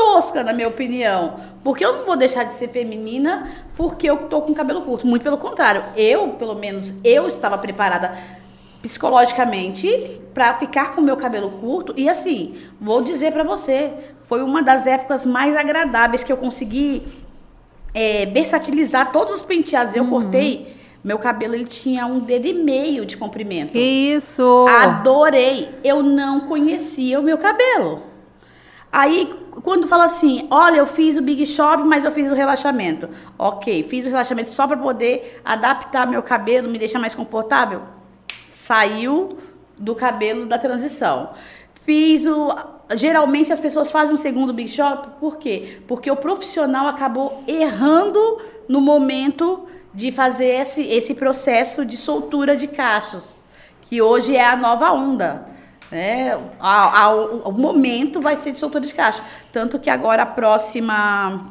tosca, 0.00 0.42
na 0.42 0.52
minha 0.52 0.68
opinião. 0.68 1.34
Porque 1.62 1.84
eu 1.84 1.92
não 1.98 2.06
vou 2.06 2.16
deixar 2.16 2.44
de 2.44 2.54
ser 2.54 2.68
feminina 2.68 3.50
porque 3.76 4.08
eu 4.08 4.16
tô 4.28 4.40
com 4.40 4.54
cabelo 4.54 4.80
curto. 4.82 5.06
Muito 5.06 5.22
pelo 5.22 5.36
contrário. 5.36 5.84
Eu, 5.94 6.28
pelo 6.30 6.54
menos, 6.54 6.94
eu 7.04 7.28
estava 7.28 7.58
preparada 7.58 8.16
psicologicamente 8.80 10.20
para 10.32 10.54
ficar 10.58 10.94
com 10.94 11.02
o 11.02 11.04
meu 11.04 11.16
cabelo 11.16 11.50
curto 11.50 11.92
e 11.96 12.08
assim, 12.08 12.54
vou 12.80 13.02
dizer 13.02 13.30
para 13.30 13.44
você, 13.44 13.92
foi 14.22 14.42
uma 14.42 14.62
das 14.62 14.86
épocas 14.86 15.26
mais 15.26 15.54
agradáveis 15.54 16.24
que 16.24 16.32
eu 16.32 16.38
consegui 16.38 17.02
é, 17.92 18.24
versatilizar 18.24 19.12
todos 19.12 19.34
os 19.34 19.42
penteados. 19.42 19.94
Eu 19.94 20.06
cortei, 20.06 20.74
meu 21.04 21.18
cabelo 21.18 21.54
ele 21.54 21.66
tinha 21.66 22.06
um 22.06 22.20
dedo 22.20 22.46
e 22.46 22.54
meio 22.54 23.04
de 23.04 23.18
comprimento. 23.18 23.76
Isso! 23.76 24.64
Adorei. 24.66 25.68
Eu 25.84 26.02
não 26.02 26.40
conhecia 26.40 27.20
o 27.20 27.22
meu 27.22 27.36
cabelo. 27.36 28.09
Aí, 28.92 29.32
quando 29.62 29.86
fala 29.86 30.04
assim, 30.04 30.48
olha, 30.50 30.78
eu 30.78 30.86
fiz 30.86 31.16
o 31.16 31.22
Big 31.22 31.46
Shop, 31.46 31.82
mas 31.84 32.04
eu 32.04 32.10
fiz 32.10 32.30
o 32.30 32.34
relaxamento. 32.34 33.08
Ok, 33.38 33.84
fiz 33.84 34.04
o 34.04 34.08
relaxamento 34.08 34.50
só 34.50 34.66
para 34.66 34.76
poder 34.76 35.40
adaptar 35.44 36.08
meu 36.08 36.22
cabelo, 36.22 36.68
me 36.68 36.78
deixar 36.78 36.98
mais 36.98 37.14
confortável. 37.14 37.82
Saiu 38.48 39.28
do 39.78 39.94
cabelo 39.94 40.44
da 40.46 40.58
transição. 40.58 41.30
Fiz 41.84 42.26
o. 42.26 42.54
Geralmente 42.96 43.52
as 43.52 43.60
pessoas 43.60 43.90
fazem 43.90 44.14
um 44.14 44.18
segundo 44.18 44.52
Big 44.52 44.68
Shop, 44.68 45.08
por 45.20 45.36
quê? 45.36 45.80
Porque 45.86 46.10
o 46.10 46.16
profissional 46.16 46.88
acabou 46.88 47.44
errando 47.46 48.38
no 48.68 48.80
momento 48.80 49.66
de 49.94 50.10
fazer 50.10 50.60
esse, 50.60 50.82
esse 50.82 51.14
processo 51.14 51.84
de 51.84 51.96
soltura 51.96 52.56
de 52.56 52.66
cachos, 52.66 53.40
que 53.82 54.02
hoje 54.02 54.34
é 54.34 54.44
a 54.44 54.56
nova 54.56 54.92
onda. 54.92 55.49
Né? 55.90 56.38
A- 56.60 57.02
a- 57.04 57.14
o, 57.14 57.52
momento 57.52 58.20
vai 58.20 58.36
ser 58.36 58.52
de 58.52 58.58
soltura 58.60 58.86
de 58.86 58.94
cacho. 58.94 59.22
Tanto 59.52 59.78
que 59.78 59.90
agora 59.90 60.22
a 60.22 60.26
próxima. 60.26 61.50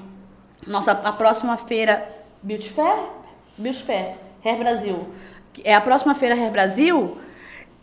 Nossa, 0.65 0.91
a 0.91 1.11
próxima 1.11 1.57
feira. 1.57 2.07
Beauty 2.41 2.69
Fair? 2.69 2.99
Beauty 3.57 3.83
Fair, 3.83 4.15
Hair 4.43 4.57
Brasil. 4.57 5.09
É 5.63 5.75
a 5.75 5.81
próxima 5.81 6.15
feira 6.15 6.35
Hair 6.35 6.51
Brasil. 6.51 7.17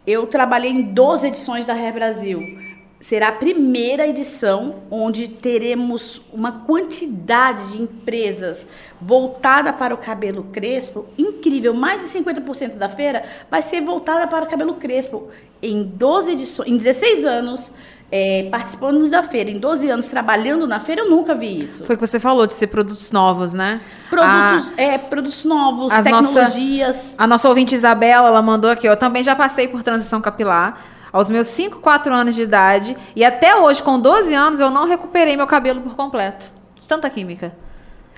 Eu 0.06 0.26
trabalhei 0.26 0.70
em 0.70 0.82
12 0.82 1.26
edições 1.26 1.64
da 1.66 1.74
Hair 1.74 1.92
Brasil. 1.92 2.65
Será 2.98 3.28
a 3.28 3.32
primeira 3.32 4.06
edição 4.06 4.76
onde 4.90 5.28
teremos 5.28 6.22
uma 6.32 6.50
quantidade 6.50 7.72
de 7.72 7.82
empresas 7.82 8.66
voltada 9.00 9.72
para 9.72 9.94
o 9.94 9.98
cabelo 9.98 10.44
crespo 10.44 11.04
incrível. 11.18 11.74
Mais 11.74 12.00
de 12.00 12.06
50% 12.18 12.76
da 12.76 12.88
feira 12.88 13.22
vai 13.50 13.60
ser 13.60 13.82
voltada 13.82 14.26
para 14.26 14.44
o 14.44 14.48
cabelo 14.48 14.74
crespo. 14.74 15.28
Em 15.62 15.82
12 15.82 16.30
edições, 16.32 16.68
em 16.70 16.76
16 16.76 17.24
anos 17.24 17.70
é, 18.10 18.48
participando 18.50 19.08
da 19.10 19.22
feira, 19.22 19.50
em 19.50 19.58
12 19.58 19.90
anos 19.90 20.08
trabalhando 20.08 20.66
na 20.66 20.80
feira, 20.80 21.02
eu 21.02 21.10
nunca 21.10 21.34
vi 21.34 21.62
isso. 21.64 21.84
Foi 21.84 21.96
o 21.96 21.98
que 21.98 22.06
você 22.06 22.18
falou 22.18 22.46
de 22.46 22.52
ser 22.54 22.68
produtos 22.68 23.10
novos, 23.10 23.52
né? 23.52 23.80
Produtos, 24.08 24.72
é, 24.76 24.96
produtos 24.96 25.44
novos, 25.44 25.92
as 25.92 26.04
nossa- 26.04 26.28
tecnologias. 26.28 27.14
A 27.18 27.26
nossa 27.26 27.48
ouvinte 27.48 27.74
Isabela, 27.74 28.28
ela 28.28 28.42
mandou 28.42 28.70
aqui, 28.70 28.88
eu 28.88 28.96
também 28.96 29.22
já 29.24 29.34
passei 29.34 29.68
por 29.68 29.82
transição 29.82 30.20
capilar 30.20 30.80
aos 31.12 31.30
meus 31.30 31.46
5, 31.48 31.80
4 31.80 32.12
anos 32.12 32.34
de 32.34 32.42
idade 32.42 32.96
e 33.14 33.24
até 33.24 33.56
hoje, 33.56 33.82
com 33.82 33.98
12 33.98 34.34
anos, 34.34 34.60
eu 34.60 34.70
não 34.70 34.86
recuperei 34.86 35.36
meu 35.36 35.46
cabelo 35.46 35.80
por 35.80 35.94
completo. 35.96 36.50
De 36.80 36.86
tanta 36.86 37.08
química. 37.10 37.52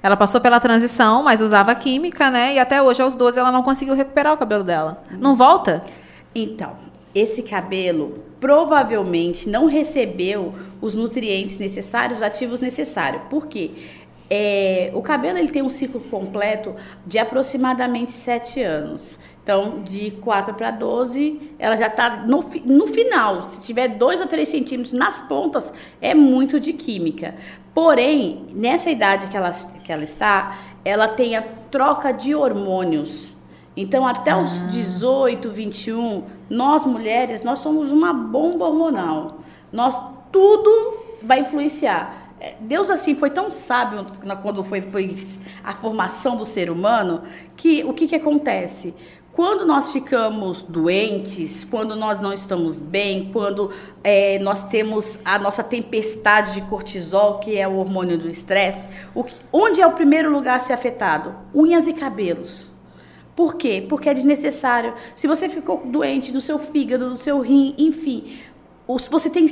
Ela 0.03 0.17
passou 0.17 0.41
pela 0.41 0.61
transição, 0.61 1.23
mas 1.23 1.41
usava 1.41 1.75
química, 1.75 2.31
né? 2.31 2.55
E 2.55 2.59
até 2.59 2.81
hoje, 2.81 3.03
aos 3.03 3.15
12, 3.15 3.39
ela 3.39 3.51
não 3.51 3.63
conseguiu 3.63 3.95
recuperar 3.95 4.33
o 4.33 4.37
cabelo 4.37 4.63
dela. 4.63 5.03
Não 5.11 5.35
volta? 5.35 5.85
Então, 6.35 6.77
esse 7.15 7.43
cabelo 7.43 8.23
provavelmente 8.39 9.49
não 9.49 9.67
recebeu 9.67 10.55
os 10.81 10.95
nutrientes 10.95 11.59
necessários, 11.59 12.19
os 12.19 12.23
ativos 12.23 12.61
necessários. 12.61 13.23
Por 13.29 13.47
quê? 13.47 13.73
É, 14.31 14.91
o 14.95 15.01
cabelo 15.01 15.39
ele 15.39 15.49
tem 15.49 15.63
um 15.63 15.71
ciclo 15.71 16.01
completo 16.01 16.75
de 17.07 17.19
aproximadamente 17.19 18.13
7 18.13 18.63
anos. 18.63 19.19
Então, 19.49 19.81
de 19.83 20.11
4 20.11 20.53
para 20.53 20.71
12, 20.71 21.55
ela 21.59 21.75
já 21.75 21.87
está 21.87 22.19
no, 22.19 22.45
no 22.67 22.87
final. 22.87 23.49
Se 23.49 23.63
tiver 23.63 23.89
2 23.89 24.21
a 24.21 24.27
3 24.27 24.47
centímetros 24.47 24.93
nas 24.93 25.21
pontas, 25.21 25.73
é 26.03 26.15
muito 26.15 26.61
de 26.61 26.75
química. 26.75 27.35
Porém, 27.73 28.45
nessa 28.53 28.91
idade 28.91 29.29
que 29.29 29.37
ela, 29.39 29.51
que 29.83 29.91
ela 29.91 30.03
está, 30.03 30.55
ela 30.85 31.09
tem 31.09 31.35
a 31.35 31.41
troca 31.71 32.13
de 32.13 32.35
hormônios. 32.35 33.35
Então, 33.75 34.07
até 34.07 34.37
os 34.37 34.71
18, 34.71 35.49
21, 35.49 36.25
nós 36.51 36.85
mulheres, 36.85 37.43
nós 37.43 37.61
somos 37.61 37.91
uma 37.91 38.13
bomba 38.13 38.67
hormonal. 38.67 39.39
Nós, 39.73 39.99
tudo 40.31 40.99
vai 41.23 41.41
influenciar. 41.41 42.29
É, 42.41 42.55
Deus, 42.61 42.89
assim, 42.89 43.15
foi 43.15 43.31
tão 43.31 43.51
sábio 43.51 44.07
quando 44.43 44.63
foi, 44.63 44.81
foi 44.81 45.17
a 45.65 45.75
formação 45.75 46.37
do 46.37 46.45
ser 46.45 46.71
humano, 46.71 47.23
que 47.57 47.83
o 47.83 47.93
que, 47.93 48.07
que 48.07 48.15
acontece? 48.15 48.95
Quando 49.39 49.65
nós 49.65 49.93
ficamos 49.93 50.65
doentes, 50.65 51.63
quando 51.63 51.95
nós 51.95 52.21
não 52.21 52.33
estamos 52.33 52.81
bem, 52.81 53.31
quando 53.33 53.71
é, 54.03 54.37
nós 54.41 54.65
temos 54.65 55.17
a 55.25 55.39
nossa 55.39 55.63
tempestade 55.63 56.55
de 56.55 56.63
cortisol, 56.63 57.39
que 57.39 57.57
é 57.57 57.69
o 57.69 57.77
hormônio 57.77 58.19
do 58.19 58.29
estresse, 58.29 58.89
onde 59.53 59.81
é 59.81 59.87
o 59.87 59.93
primeiro 59.93 60.29
lugar 60.29 60.57
a 60.57 60.59
ser 60.59 60.73
afetado? 60.73 61.37
Unhas 61.55 61.87
e 61.87 61.93
cabelos. 61.93 62.67
Por 63.37 63.55
quê? 63.55 63.87
Porque 63.89 64.09
é 64.09 64.15
desnecessário. 64.15 64.95
Se 65.15 65.29
você 65.29 65.49
ficou 65.49 65.83
doente 65.87 66.33
do 66.33 66.41
seu 66.41 66.59
fígado, 66.59 67.09
do 67.09 67.17
seu 67.17 67.41
rim, 67.41 67.77
enfim, 67.79 68.41
os- 68.89 69.07
você 69.07 69.31
tem 69.31 69.47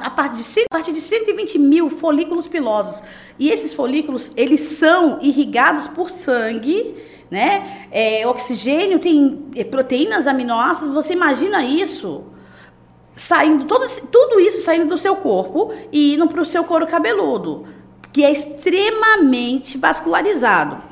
a 0.00 0.10
partir 0.12 0.42
de, 0.42 0.60
a 0.62 0.68
partir 0.70 0.92
de 0.92 1.00
120 1.02 1.58
mil 1.58 1.90
folículos 1.90 2.48
pilosos. 2.48 3.02
E 3.38 3.50
esses 3.50 3.74
folículos, 3.74 4.32
eles 4.34 4.62
são 4.62 5.20
irrigados 5.20 5.86
por 5.88 6.10
sangue, 6.10 6.94
né? 7.30 7.88
É, 7.90 8.26
oxigênio, 8.26 8.98
tem 8.98 9.46
é, 9.54 9.64
proteínas, 9.64 10.26
aminoácidos. 10.26 10.94
Você 10.94 11.12
imagina 11.12 11.64
isso? 11.64 12.24
saindo, 13.16 13.64
todo, 13.64 13.86
tudo 14.12 14.38
isso 14.38 14.60
saindo 14.60 14.86
do 14.86 14.98
seu 14.98 15.16
corpo 15.16 15.72
e 15.90 16.14
indo 16.14 16.28
para 16.28 16.42
o 16.42 16.44
seu 16.44 16.62
couro 16.62 16.86
cabeludo, 16.86 17.64
que 18.12 18.22
é 18.22 18.30
extremamente 18.30 19.78
vascularizado. 19.78 20.82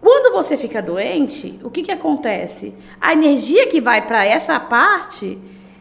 Quando 0.00 0.32
você 0.32 0.56
fica 0.56 0.80
doente, 0.80 1.58
o 1.64 1.70
que, 1.70 1.82
que 1.82 1.90
acontece? 1.90 2.72
A 3.00 3.12
energia 3.12 3.66
que 3.66 3.80
vai 3.80 4.06
para 4.06 4.24
essa 4.24 4.58
parte, 4.60 5.36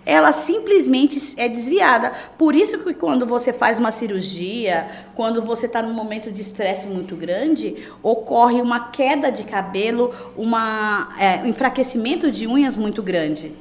ela 0.06 0.32
simplesmente 0.32 1.34
é 1.38 1.50
desviada. 1.50 2.12
Por 2.38 2.54
isso 2.54 2.78
que 2.80 2.94
quando 2.94 3.26
você 3.26 3.52
faz 3.52 3.80
uma 3.80 3.92
cirurgia, 3.92 4.88
quando 5.16 5.42
você 5.42 5.66
está 5.66 5.82
num 5.82 5.94
momento 5.94 6.32
de 6.32 6.42
estresse 6.42 6.86
muito 6.86 7.16
grande, 7.16 7.76
ocorre 8.04 8.62
uma 8.62 8.90
queda 8.90 9.32
de 9.32 9.44
cabelo, 9.44 10.14
uma, 10.38 11.14
é, 11.18 11.38
um 11.38 11.48
enfraquecimento 11.48 12.30
de 12.30 12.46
unhas 12.46 12.78
muito 12.78 13.02
grande. 13.02 13.52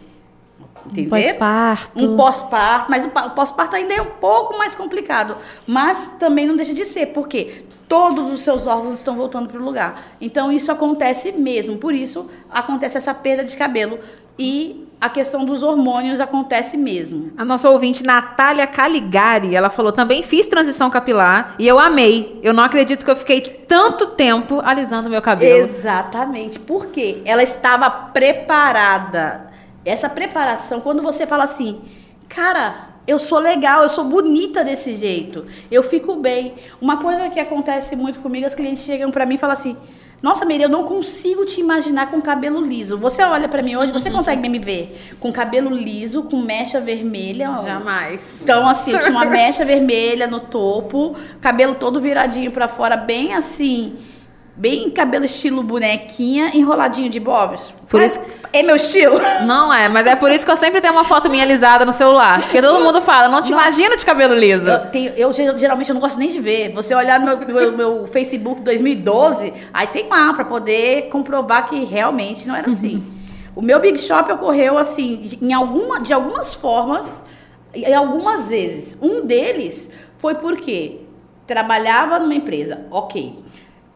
Entender? 0.87 1.07
Um 1.07 1.09
pós-parto. 1.09 2.05
Um 2.05 2.17
pós-parto, 2.17 2.91
mas 2.91 3.05
o 3.05 3.09
pós-parto 3.31 3.77
ainda 3.77 3.95
é 3.95 4.03
um 4.03 4.11
pouco 4.21 4.59
mais 4.59 4.75
complicado. 4.75 5.37
Mas 5.67 6.07
também 6.19 6.47
não 6.47 6.57
deixa 6.57 6.75
de 6.75 6.85
ser, 6.85 7.07
porque 7.07 7.65
todos 7.89 8.33
os 8.33 8.41
seus 8.41 8.67
órgãos 8.67 8.99
estão 8.99 9.17
voltando 9.17 9.49
para 9.49 9.61
o 9.61 9.65
lugar. 9.65 10.03
Então 10.21 10.53
isso 10.53 10.71
acontece 10.71 11.33
mesmo, 11.33 11.79
por 11.79 11.95
isso 11.95 12.29
acontece 12.51 12.99
essa 12.99 13.15
perda 13.15 13.45
de 13.45 13.57
cabelo. 13.57 13.99
E 14.39 14.84
a 15.01 15.09
questão 15.09 15.45
dos 15.45 15.63
hormônios 15.63 16.21
acontece 16.21 16.77
mesmo. 16.77 17.33
A 17.37 17.45
nossa 17.45 17.69
ouvinte 17.69 18.03
Natália 18.03 18.67
Caligari, 18.67 19.55
ela 19.55 19.69
falou: 19.69 19.93
também 19.93 20.23
fiz 20.23 20.47
transição 20.47 20.89
capilar 20.91 21.55
e 21.59 21.67
eu 21.67 21.79
amei. 21.79 22.41
Eu 22.43 22.55
não 22.55 22.63
acredito 22.63 23.05
que 23.05 23.11
eu 23.11 23.17
fiquei 23.17 23.41
tanto 23.41 24.09
tempo 24.09 24.61
alisando 24.65 25.11
meu 25.11 25.21
cabelo. 25.21 25.61
Exatamente. 25.61 26.59
Porque 26.59 27.21
ela 27.25 27.43
estava 27.43 27.91
preparada. 27.91 29.51
Essa 29.85 30.09
preparação, 30.09 30.81
quando 30.81 31.03
você 31.03 31.27
fala 31.27 31.45
assim, 31.45 31.83
cara, 32.29 32.95
eu 33.07 33.19
sou 33.19 33.39
legal, 33.39 33.83
eu 33.83 33.89
sou 33.89 34.05
bonita 34.05 34.65
desse 34.65 34.95
jeito, 34.95 35.45
eu 35.71 35.83
fico 35.83 36.17
bem. 36.17 36.55
Uma 36.81 36.97
coisa 36.97 37.29
que 37.29 37.39
acontece 37.39 37.95
muito 37.95 38.21
comigo, 38.21 38.47
as 38.47 38.55
clientes 38.55 38.83
chegam 38.83 39.11
para 39.11 39.27
mim 39.27 39.35
e 39.35 39.39
falam 39.39 39.53
assim: 39.53 39.77
Nossa, 40.23 40.45
Miriam, 40.45 40.67
eu 40.67 40.71
não 40.71 40.85
consigo 40.85 41.45
te 41.45 41.61
imaginar 41.61 42.11
com 42.11 42.21
cabelo 42.21 42.65
liso. 42.65 42.97
Você 42.99 43.23
olha 43.23 43.49
para 43.49 43.63
mim 43.63 43.77
hoje, 43.77 43.93
você 43.93 44.09
uhum. 44.09 44.17
consegue 44.17 44.49
me 44.49 44.59
ver 44.59 45.17
com 45.21 45.33
cabelo 45.33 45.71
liso, 45.71 46.23
com 46.23 46.41
mecha 46.41 46.81
vermelha? 46.81 47.61
Jamais. 47.65 48.41
Então, 48.43 48.69
assim, 48.69 48.93
eu 48.93 49.01
tinha 49.01 49.11
uma 49.11 49.25
mecha 49.27 49.65
vermelha 49.65 50.27
no 50.27 50.41
topo, 50.41 51.15
cabelo 51.41 51.75
todo 51.75 52.01
viradinho 52.01 52.51
para 52.51 52.69
fora, 52.69 52.97
bem 52.97 53.35
assim 53.35 53.97
Bem 54.57 54.89
cabelo 54.89 55.25
estilo 55.25 55.65
bonequinha, 55.65 56.53
enroladinho 56.55 57.11
de 57.11 57.19
bobs. 57.19 57.61
Por 57.89 58.01
isso... 58.01 58.21
É 58.53 58.63
meu 58.63 58.77
estilo? 58.77 59.19
Não 59.45 59.75
é, 59.75 59.89
mas 59.89 60.07
é 60.07 60.15
por 60.15 60.31
isso 60.31 60.47
que 60.47 60.53
eu 60.53 60.57
sempre 60.57 60.81
tenho 60.81 60.95
uma 60.95 61.05
foto 61.05 61.29
minha 61.29 61.43
alisada 61.43 61.85
no 61.85 61.93
celular. 61.93 62.41
Porque 62.41 62.63
todo 62.63 62.85
mundo 62.85 63.01
fala, 63.01 63.29
não 63.29 63.43
te 63.43 63.51
Nossa. 63.51 63.65
imagino 63.65 63.97
de 63.97 64.07
cabelo 64.07 64.33
liso. 64.33 64.69
Eu, 64.69 64.79
tenho, 64.91 65.13
eu, 65.17 65.33
geralmente 65.33 65.89
eu 65.89 65.95
não 65.95 66.01
gosto 66.01 66.21
nem 66.21 66.31
de 66.31 66.39
ver. 66.39 66.73
Você 66.73 66.95
olhar 66.95 67.19
no 67.19 67.27
meu, 67.27 67.39
meu, 67.49 67.73
meu 67.73 68.07
Facebook 68.07 68.63
2012, 68.63 69.53
aí 69.73 69.89
tem 69.89 70.09
lá 70.09 70.33
para 70.33 70.45
poder 70.45 71.09
comprovar 71.09 71.69
que 71.69 71.85
realmente 71.85 72.47
não 72.47 72.55
era 72.55 72.69
assim. 72.69 72.95
Uhum. 72.95 73.15
O 73.57 73.63
meu 73.63 73.81
Big 73.81 73.99
Shop 73.99 74.31
ocorreu 74.31 74.79
assim, 74.79 75.37
em 75.43 75.53
alguma, 75.53 76.01
de 76.01 76.13
algumas 76.13 76.55
formas, 76.55 77.25
e 77.75 77.93
algumas 77.93 78.49
vezes. 78.49 78.97
Um 79.03 79.27
deles 79.27 79.91
foi 80.19 80.37
porque 80.37 81.01
trabalhava 81.45 82.21
numa 82.21 82.35
empresa, 82.35 82.87
ok 82.89 83.43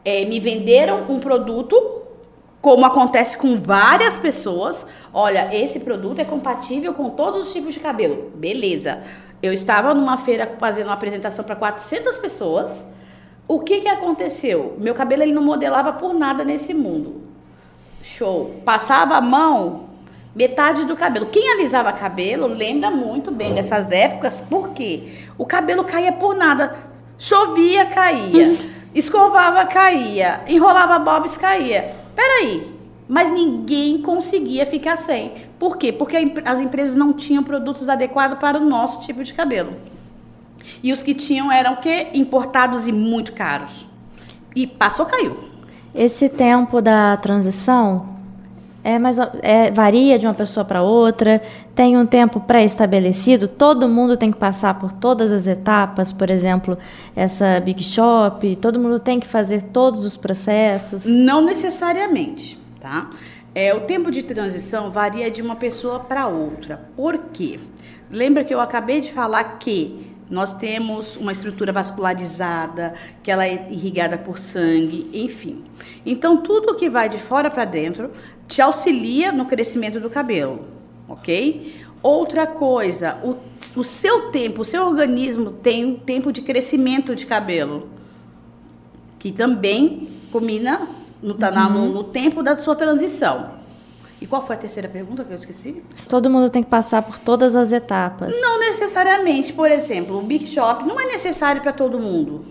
é, 0.09 0.25
me 0.25 0.41
venderam 0.41 1.05
um 1.07 1.19
produto, 1.19 2.01
como 2.63 2.87
acontece 2.87 3.37
com 3.37 3.61
várias 3.61 4.17
pessoas. 4.17 4.87
Olha, 5.13 5.51
esse 5.53 5.81
produto 5.81 6.19
é 6.19 6.25
compatível 6.25 6.95
com 6.95 7.11
todos 7.11 7.47
os 7.47 7.53
tipos 7.53 7.75
de 7.75 7.81
cabelo. 7.81 8.33
Beleza. 8.35 9.03
Eu 9.43 9.53
estava 9.53 9.93
numa 9.93 10.17
feira 10.17 10.57
fazendo 10.59 10.87
uma 10.87 10.95
apresentação 10.95 11.45
para 11.45 11.55
400 11.55 12.17
pessoas. 12.17 12.87
O 13.47 13.61
que, 13.61 13.83
que 13.83 13.89
aconteceu? 13.89 14.77
Meu 14.79 14.95
cabelo 14.95 15.23
ele 15.23 15.33
não 15.33 15.43
modelava 15.43 15.93
por 15.93 16.15
nada 16.15 16.43
nesse 16.43 16.73
mundo. 16.73 17.23
Show. 18.03 18.63
Passava 18.65 19.17
a 19.17 19.21
mão, 19.21 19.91
metade 20.35 20.87
do 20.87 20.97
cabelo. 20.97 21.27
Quem 21.27 21.53
alisava 21.53 21.93
cabelo 21.93 22.47
lembra 22.47 22.91
muito 22.91 23.31
bem 23.31 23.55
dessas 23.55 23.91
épocas, 23.91 24.41
porque 24.41 25.19
o 25.37 25.45
cabelo 25.45 25.85
caía 25.85 26.13
por 26.13 26.35
nada. 26.35 26.75
Chovia, 27.19 27.85
caía. 27.87 28.78
Escovava, 28.99 29.65
caía. 29.65 30.41
Enrolava 30.49 30.99
bobs, 30.99 31.37
caía. 31.37 31.95
Peraí, 32.17 32.69
mas 33.09 33.31
ninguém 33.31 34.03
conseguia 34.03 34.67
ficar 34.67 34.97
sem. 34.97 35.35
Por 35.57 35.77
quê? 35.77 35.93
Porque 35.93 36.17
as 36.45 36.59
empresas 36.59 36.97
não 36.97 37.13
tinham 37.13 37.45
produtos 37.45 37.89
adequados 37.89 38.41
para 38.41 38.59
o 38.59 38.65
nosso 38.65 39.01
tipo 39.03 39.23
de 39.23 39.33
cabelo. 39.33 39.73
E 40.83 40.93
os 40.93 41.05
que 41.05 41.15
tinham 41.15 41.51
eram 41.53 41.75
o 41.75 41.77
quê? 41.77 42.09
Importados 42.13 42.89
e 42.89 42.93
muito 42.93 43.33
caros. 43.33 43.87
E 44.57 44.67
passou, 44.67 45.07
caiu. 45.07 45.45
Esse 45.95 46.29
tempo 46.29 46.83
da 46.83 47.17
transição 47.19 48.18
é, 48.89 48.99
mas 48.99 49.19
é, 49.43 49.71
varia 49.71 50.19
de 50.19 50.27
uma 50.27 50.33
pessoa 50.33 50.65
para 50.65 50.83
outra, 50.83 51.43
tem 51.75 51.99
um 51.99 52.07
tempo 52.07 52.41
pré-estabelecido, 52.41 53.47
todo 53.47 53.87
mundo 53.87 54.17
tem 54.17 54.33
que 54.33 54.39
passar 54.39 54.79
por 54.79 54.93
todas 54.93 55.31
as 55.31 55.47
etapas, 55.47 56.11
por 56.11 56.31
exemplo, 56.31 56.79
essa 57.15 57.61
Big 57.61 57.83
Shop, 57.83 58.57
todo 58.57 58.81
mundo 58.81 58.99
tem 58.99 59.21
que 59.21 59.27
fazer 59.27 59.65
todos 59.65 60.07
os 60.07 60.17
processos? 60.17 61.05
Não 61.05 61.43
necessariamente, 61.45 62.59
tá? 62.81 63.11
É, 63.55 63.75
o 63.75 63.81
tempo 63.81 64.11
de 64.11 64.23
transição 64.23 64.91
varia 64.91 65.31
de 65.31 65.43
uma 65.43 65.57
pessoa 65.57 66.01
para 66.01 66.27
outra. 66.27 66.81
Por 66.97 67.19
quê? 67.31 67.61
Lembra 68.11 68.43
que 68.43 68.55
eu 68.55 68.61
acabei 68.61 69.03
de 69.03 69.13
falar 69.13 69.59
que 69.59 70.09
nós 70.31 70.55
temos 70.55 71.17
uma 71.17 71.33
estrutura 71.33 71.73
vascularizada, 71.73 72.95
que 73.23 73.31
ela 73.31 73.47
é 73.47 73.67
irrigada 73.71 74.19
por 74.19 74.39
sangue, 74.39 75.11
enfim. 75.13 75.65
Então, 76.05 76.39
tudo 76.39 76.75
que 76.75 76.89
vai 76.91 77.09
de 77.09 77.19
fora 77.19 77.51
para 77.51 77.65
dentro 77.65 78.11
te 78.49 78.63
auxilia 78.63 79.31
no 79.31 79.45
crescimento 79.45 80.01
do 80.01 80.09
cabelo, 80.09 80.67
ok? 81.07 81.75
Outra 82.03 82.47
coisa, 82.47 83.19
o, 83.23 83.37
o 83.79 83.85
seu 83.85 84.31
tempo, 84.31 84.63
o 84.63 84.65
seu 84.65 84.87
organismo 84.87 85.51
tem 85.51 85.85
um 85.85 85.95
tempo 85.95 86.33
de 86.33 86.41
crescimento 86.41 87.15
de 87.15 87.27
cabelo, 87.27 87.89
que 89.19 89.31
também 89.31 90.09
combina 90.33 90.89
no, 91.23 91.35
tá 91.35 91.51
uhum. 91.69 91.87
no, 91.87 91.93
no 91.93 92.05
tempo 92.05 92.43
da 92.43 92.57
sua 92.57 92.75
transição. 92.75 93.59
E 94.21 94.27
qual 94.27 94.45
foi 94.45 94.57
a 94.57 94.59
terceira 94.59 94.89
pergunta 94.89 95.25
que 95.25 95.33
eu 95.33 95.39
esqueci? 95.39 95.83
Se 95.95 96.09
todo 96.09 96.29
mundo 96.29 96.51
tem 96.51 96.63
que 96.63 96.71
passar 96.71 97.03
por 97.03 97.19
todas 97.19 97.55
as 97.55 97.71
etapas. 97.71 98.33
Não 98.41 98.59
necessariamente. 98.59 99.53
Por 99.53 99.71
exemplo, 99.71 100.19
o 100.19 100.23
Big 100.23 100.47
Shop 100.47 100.85
não 100.85 100.99
é 100.99 101.07
necessário 101.07 101.63
para 101.63 101.73
todo 101.73 102.01
mundo. 102.01 102.45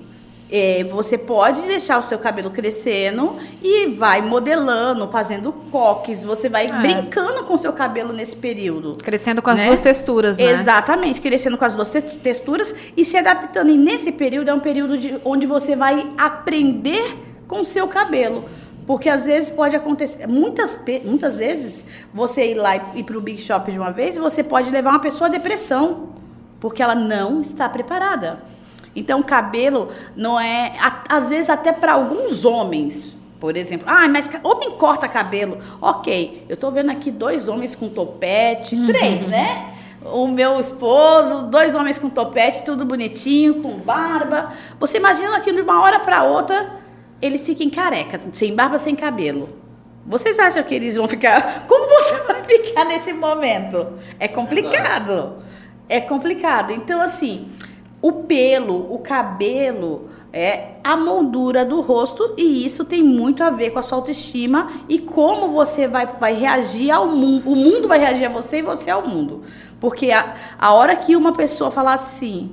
É, 0.49 0.85
você 0.85 1.17
pode 1.17 1.61
deixar 1.63 1.97
o 1.97 2.01
seu 2.01 2.17
cabelo 2.17 2.49
crescendo 2.49 3.35
e 3.61 3.87
vai 3.87 4.21
modelando, 4.21 5.07
fazendo 5.09 5.51
coques, 5.51 6.23
você 6.23 6.47
vai 6.47 6.67
é. 6.67 6.71
brincando 6.71 7.43
com 7.43 7.55
o 7.55 7.57
seu 7.57 7.73
cabelo 7.73 8.13
nesse 8.13 8.35
período. 8.35 8.97
Crescendo 9.03 9.41
com 9.41 9.49
as 9.49 9.59
né? 9.59 9.65
duas 9.67 9.81
texturas, 9.81 10.37
né? 10.37 10.51
Exatamente, 10.51 11.19
crescendo 11.19 11.57
com 11.57 11.65
as 11.65 11.75
duas 11.75 11.91
texturas 12.23 12.73
e 12.95 13.03
se 13.03 13.17
adaptando. 13.17 13.69
E 13.69 13.77
nesse 13.77 14.11
período 14.11 14.49
é 14.49 14.53
um 14.53 14.61
período 14.61 14.97
de, 14.97 15.17
onde 15.25 15.45
você 15.45 15.75
vai 15.75 16.07
aprender 16.17 17.17
com 17.45 17.61
o 17.61 17.65
seu 17.65 17.87
cabelo. 17.87 18.45
Porque 18.85 19.09
às 19.09 19.25
vezes 19.25 19.49
pode 19.49 19.75
acontecer, 19.75 20.27
muitas, 20.27 20.79
muitas 21.03 21.35
vezes, 21.35 21.83
você 22.13 22.51
ir 22.51 22.55
lá 22.55 22.77
e 22.77 22.99
ir 22.99 23.03
para 23.03 23.17
o 23.17 23.21
Big 23.21 23.41
Shop 23.41 23.69
de 23.69 23.77
uma 23.77 23.91
vez, 23.91 24.15
você 24.15 24.41
pode 24.41 24.71
levar 24.71 24.91
uma 24.91 24.99
pessoa 24.99 25.27
à 25.27 25.29
depressão, 25.29 26.13
porque 26.57 26.81
ela 26.81 26.95
não 26.95 27.41
está 27.41 27.67
preparada. 27.67 28.39
Então, 28.97 29.23
cabelo 29.23 29.87
não 30.15 30.39
é. 30.39 30.73
Às 31.07 31.29
vezes, 31.29 31.49
até 31.49 31.71
para 31.71 31.93
alguns 31.93 32.43
homens, 32.43 33.15
por 33.39 33.55
exemplo, 33.55 33.87
ah, 33.89 34.07
mas 34.09 34.29
homem 34.43 34.71
corta 34.71 35.07
cabelo. 35.07 35.57
Ok, 35.81 36.45
eu 36.49 36.55
estou 36.55 36.71
vendo 36.71 36.91
aqui 36.91 37.11
dois 37.11 37.47
homens 37.47 37.75
com 37.75 37.87
topete, 37.87 38.75
uhum. 38.75 38.87
três, 38.87 39.27
né? 39.27 39.73
O 40.11 40.27
meu 40.27 40.59
esposo, 40.59 41.43
dois 41.43 41.75
homens 41.75 41.97
com 41.97 42.09
topete, 42.09 42.63
tudo 42.63 42.83
bonitinho, 42.83 43.61
com 43.61 43.73
barba. 43.77 44.51
Você 44.79 44.97
imagina 44.97 45.35
aquilo 45.37 45.57
de 45.57 45.63
uma 45.63 45.81
hora 45.81 45.99
para 45.99 46.23
outra 46.23 46.77
eles 47.21 47.45
fiquem 47.45 47.69
careca, 47.69 48.19
sem 48.31 48.55
barba, 48.55 48.77
sem 48.77 48.95
cabelo. 48.95 49.49
Vocês 50.05 50.39
acham 50.39 50.63
que 50.63 50.73
eles 50.73 50.95
vão 50.95 51.07
ficar. 51.07 51.65
Como 51.67 51.87
você 51.87 52.15
vai 52.21 52.43
ficar 52.43 52.85
nesse 52.85 53.11
momento? 53.11 53.93
É 54.19 54.27
complicado. 54.27 55.43
É 55.89 55.99
complicado. 55.99 56.71
Então, 56.71 57.01
assim, 57.01 57.49
o 58.01 58.11
pelo, 58.11 58.93
o 58.93 58.99
cabelo, 58.99 60.09
é 60.31 60.73
a 60.83 60.95
moldura 60.95 61.65
do 61.65 61.81
rosto 61.81 62.35
e 62.37 62.65
isso 62.65 62.85
tem 62.85 63.01
muito 63.01 63.43
a 63.43 63.49
ver 63.49 63.71
com 63.71 63.79
a 63.79 63.81
sua 63.81 63.97
autoestima 63.97 64.67
e 64.87 64.99
como 64.99 65.49
você 65.49 65.87
vai, 65.87 66.05
vai 66.05 66.33
reagir 66.33 66.91
ao 66.91 67.07
mundo. 67.07 67.49
O 67.49 67.55
mundo 67.55 67.87
vai 67.87 67.97
reagir 67.97 68.25
a 68.25 68.29
você 68.29 68.59
e 68.59 68.61
você 68.61 68.89
ao 68.89 69.07
mundo. 69.07 69.41
Porque 69.79 70.11
a, 70.11 70.35
a 70.59 70.73
hora 70.73 70.95
que 70.95 71.15
uma 71.15 71.33
pessoa 71.33 71.71
falar 71.71 71.93
assim, 71.93 72.51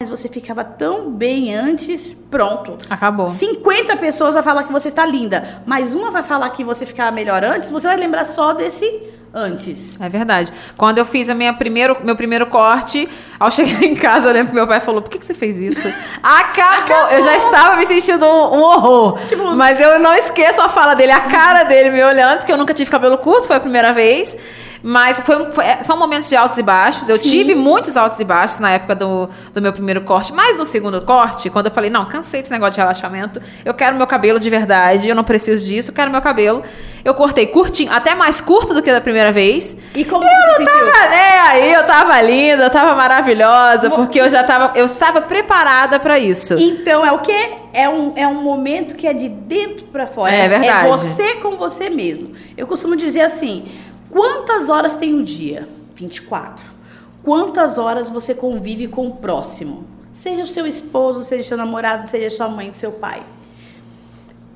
mas 0.00 0.08
você 0.08 0.28
ficava 0.28 0.64
tão 0.64 1.10
bem 1.10 1.54
antes, 1.54 2.16
pronto. 2.30 2.78
Acabou. 2.88 3.28
50 3.28 3.96
pessoas 3.98 4.34
vão 4.34 4.42
falar 4.42 4.64
que 4.64 4.72
você 4.72 4.88
está 4.88 5.04
linda, 5.04 5.62
mas 5.66 5.94
uma 5.94 6.10
vai 6.10 6.22
falar 6.22 6.50
que 6.50 6.64
você 6.64 6.86
ficava 6.86 7.10
melhor 7.10 7.44
antes, 7.44 7.68
você 7.68 7.86
vai 7.86 7.96
lembrar 7.96 8.24
só 8.24 8.52
desse 8.52 8.86
antes. 9.34 9.98
É 10.00 10.08
verdade. 10.08 10.52
Quando 10.76 10.98
eu 10.98 11.04
fiz 11.04 11.28
a 11.28 11.34
minha 11.34 11.52
primeiro, 11.52 11.96
meu 12.02 12.14
primeiro 12.16 12.46
corte, 12.46 13.08
ao 13.38 13.50
chegar 13.50 13.82
em 13.82 13.94
casa, 13.94 14.28
eu 14.28 14.32
lembro 14.32 14.50
que 14.50 14.54
meu 14.54 14.66
pai 14.66 14.80
falou: 14.80 15.02
por 15.02 15.10
que, 15.10 15.18
que 15.18 15.24
você 15.24 15.34
fez 15.34 15.58
isso? 15.58 15.92
Acabou. 16.22 16.96
Acabou. 16.96 17.16
Eu 17.16 17.22
já 17.22 17.36
estava 17.36 17.76
me 17.76 17.86
sentindo 17.86 18.24
um, 18.24 18.58
um 18.58 18.62
horror. 18.62 19.18
Tipo, 19.28 19.54
Mas 19.56 19.80
eu 19.80 19.98
não 19.98 20.14
esqueço 20.14 20.60
a 20.60 20.68
fala 20.68 20.94
dele, 20.94 21.12
a 21.12 21.20
cara 21.20 21.64
dele 21.64 21.90
me 21.90 22.02
olhando, 22.02 22.38
porque 22.38 22.52
eu 22.52 22.58
nunca 22.58 22.74
tive 22.74 22.90
cabelo 22.90 23.18
curto, 23.18 23.46
foi 23.46 23.56
a 23.56 23.60
primeira 23.60 23.92
vez. 23.92 24.36
Mas 24.82 25.20
foi, 25.20 25.52
foi, 25.52 25.64
é, 25.64 25.82
são 25.82 25.96
momentos 25.96 26.28
de 26.28 26.34
altos 26.34 26.58
e 26.58 26.62
baixos. 26.62 27.08
Eu 27.08 27.16
Sim. 27.16 27.30
tive 27.30 27.54
muitos 27.54 27.96
altos 27.96 28.18
e 28.18 28.24
baixos 28.24 28.58
na 28.58 28.72
época 28.72 28.94
do, 28.94 29.28
do 29.52 29.62
meu 29.62 29.72
primeiro 29.72 30.00
corte. 30.00 30.32
Mas 30.32 30.56
no 30.58 30.66
segundo 30.66 31.00
corte, 31.02 31.48
quando 31.48 31.66
eu 31.66 31.72
falei, 31.72 31.88
não, 31.88 32.04
cansei 32.06 32.40
desse 32.40 32.50
negócio 32.50 32.74
de 32.74 32.80
relaxamento, 32.80 33.40
eu 33.64 33.72
quero 33.72 33.96
meu 33.96 34.06
cabelo 34.06 34.40
de 34.40 34.50
verdade, 34.50 35.08
eu 35.08 35.14
não 35.14 35.24
preciso 35.24 35.64
disso, 35.64 35.90
eu 35.90 35.94
quero 35.94 36.10
meu 36.10 36.20
cabelo. 36.20 36.62
Eu 37.04 37.14
cortei 37.14 37.46
curtinho, 37.46 37.92
até 37.92 38.14
mais 38.14 38.40
curto 38.40 38.72
do 38.74 38.80
que 38.82 38.92
da 38.92 39.00
primeira 39.00 39.32
vez. 39.32 39.76
E 39.94 40.04
como 40.04 40.24
eu 40.24 40.30
você 40.30 40.58
não 40.60 40.66
tava 40.66 41.08
né, 41.10 41.40
aí, 41.40 41.72
eu 41.72 41.84
tava 41.84 42.20
linda, 42.20 42.64
eu 42.64 42.70
tava 42.70 42.94
maravilhosa, 42.94 43.90
porque 43.90 44.20
eu 44.20 44.30
já 44.30 44.44
tava, 44.44 44.78
eu 44.78 44.86
estava 44.86 45.20
preparada 45.20 45.98
para 45.98 46.18
isso. 46.18 46.54
Então, 46.54 47.04
é 47.04 47.10
o 47.10 47.18
quê? 47.18 47.54
É 47.72 47.88
um, 47.88 48.12
é 48.14 48.28
um 48.28 48.40
momento 48.42 48.94
que 48.94 49.06
é 49.06 49.12
de 49.12 49.28
dentro 49.28 49.86
para 49.86 50.06
fora. 50.06 50.32
É 50.32 50.48
verdade. 50.48 50.86
É 50.86 50.90
você 50.90 51.34
com 51.36 51.56
você 51.56 51.90
mesmo. 51.90 52.32
Eu 52.56 52.68
costumo 52.68 52.94
dizer 52.94 53.22
assim, 53.22 53.64
Quantas 54.12 54.68
horas 54.68 54.94
tem 54.94 55.14
um 55.14 55.24
dia? 55.24 55.66
24. 55.94 56.62
Quantas 57.22 57.78
horas 57.78 58.10
você 58.10 58.34
convive 58.34 58.86
com 58.86 59.06
o 59.06 59.16
próximo? 59.16 59.84
Seja 60.12 60.42
o 60.42 60.46
seu 60.46 60.66
esposo, 60.66 61.24
seja 61.24 61.42
o 61.42 61.46
seu 61.46 61.56
namorado, 61.56 62.06
seja 62.06 62.28
sua 62.28 62.46
mãe, 62.46 62.74
seu 62.74 62.92
pai. 62.92 63.22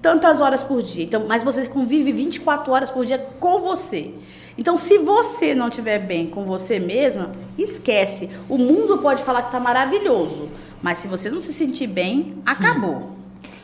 Tantas 0.02 0.42
horas 0.42 0.62
por 0.62 0.82
dia. 0.82 1.04
Então, 1.04 1.24
mas 1.26 1.42
você 1.42 1.66
convive 1.66 2.12
24 2.12 2.70
horas 2.70 2.90
por 2.90 3.06
dia 3.06 3.18
com 3.40 3.62
você. 3.62 4.12
Então, 4.58 4.76
se 4.76 4.98
você 4.98 5.54
não 5.54 5.68
estiver 5.68 6.00
bem 6.00 6.26
com 6.26 6.44
você 6.44 6.78
mesma, 6.78 7.32
esquece. 7.56 8.28
O 8.50 8.58
mundo 8.58 8.98
pode 8.98 9.24
falar 9.24 9.40
que 9.40 9.48
está 9.48 9.58
maravilhoso, 9.58 10.50
mas 10.82 10.98
se 10.98 11.08
você 11.08 11.30
não 11.30 11.40
se 11.40 11.54
sentir 11.54 11.86
bem, 11.86 12.36
acabou. 12.44 13.15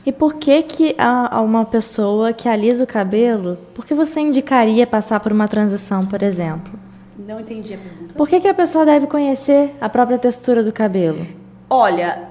E 0.04 0.10
por 0.10 0.34
que 0.34 0.62
que 0.62 0.94
a, 0.98 1.40
uma 1.40 1.64
pessoa 1.64 2.32
que 2.32 2.48
alisa 2.48 2.84
o 2.84 2.86
cabelo, 2.86 3.56
por 3.74 3.86
que 3.86 3.94
você 3.94 4.20
indicaria 4.20 4.86
passar 4.86 5.20
por 5.20 5.30
uma 5.30 5.46
transição, 5.46 6.04
por 6.04 6.22
exemplo? 6.22 6.72
Não 7.16 7.40
entendi 7.40 7.74
a 7.74 7.78
pergunta. 7.78 8.14
Por 8.14 8.28
que, 8.28 8.40
que 8.40 8.48
a 8.48 8.54
pessoa 8.54 8.84
deve 8.84 9.06
conhecer 9.06 9.76
a 9.80 9.88
própria 9.88 10.18
textura 10.18 10.62
do 10.62 10.72
cabelo? 10.72 11.24
Olha, 11.70 12.28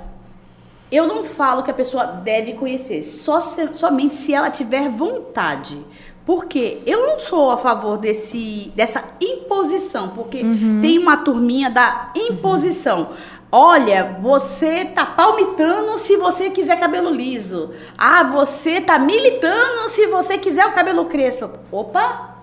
eu 0.92 1.08
não 1.08 1.24
falo 1.24 1.64
que 1.64 1.72
a 1.72 1.74
pessoa 1.74 2.06
deve 2.06 2.54
conhecer, 2.54 3.04
só 3.04 3.40
se, 3.40 3.70
somente 3.76 4.16
se 4.16 4.34
ela 4.34 4.50
tiver 4.50 4.90
vontade. 4.90 5.78
Porque 6.26 6.82
eu 6.86 7.08
não 7.08 7.20
sou 7.20 7.50
a 7.50 7.58
favor 7.58 7.98
desse, 7.98 8.72
dessa 8.76 9.04
imposição, 9.20 10.10
porque 10.10 10.44
uhum. 10.44 10.80
tem 10.80 11.00
uma 11.00 11.18
turminha 11.18 11.70
da 11.70 12.12
imposição. 12.16 13.00
Uhum. 13.00 13.16
Olha, 13.52 14.18
você 14.22 14.86
tá 14.86 15.06
palmitando 15.06 16.00
se 16.00 16.16
você 16.16 16.50
quiser 16.50 16.80
cabelo 16.80 17.10
liso. 17.10 17.72
Ah, 17.98 18.24
você 18.24 18.80
tá 18.80 18.98
militando 18.98 19.90
se 19.90 20.08
você 20.08 20.38
quiser 20.38 20.66
o 20.66 20.72
cabelo 20.72 21.06
crespo. 21.06 21.50
Opa! 21.70 22.38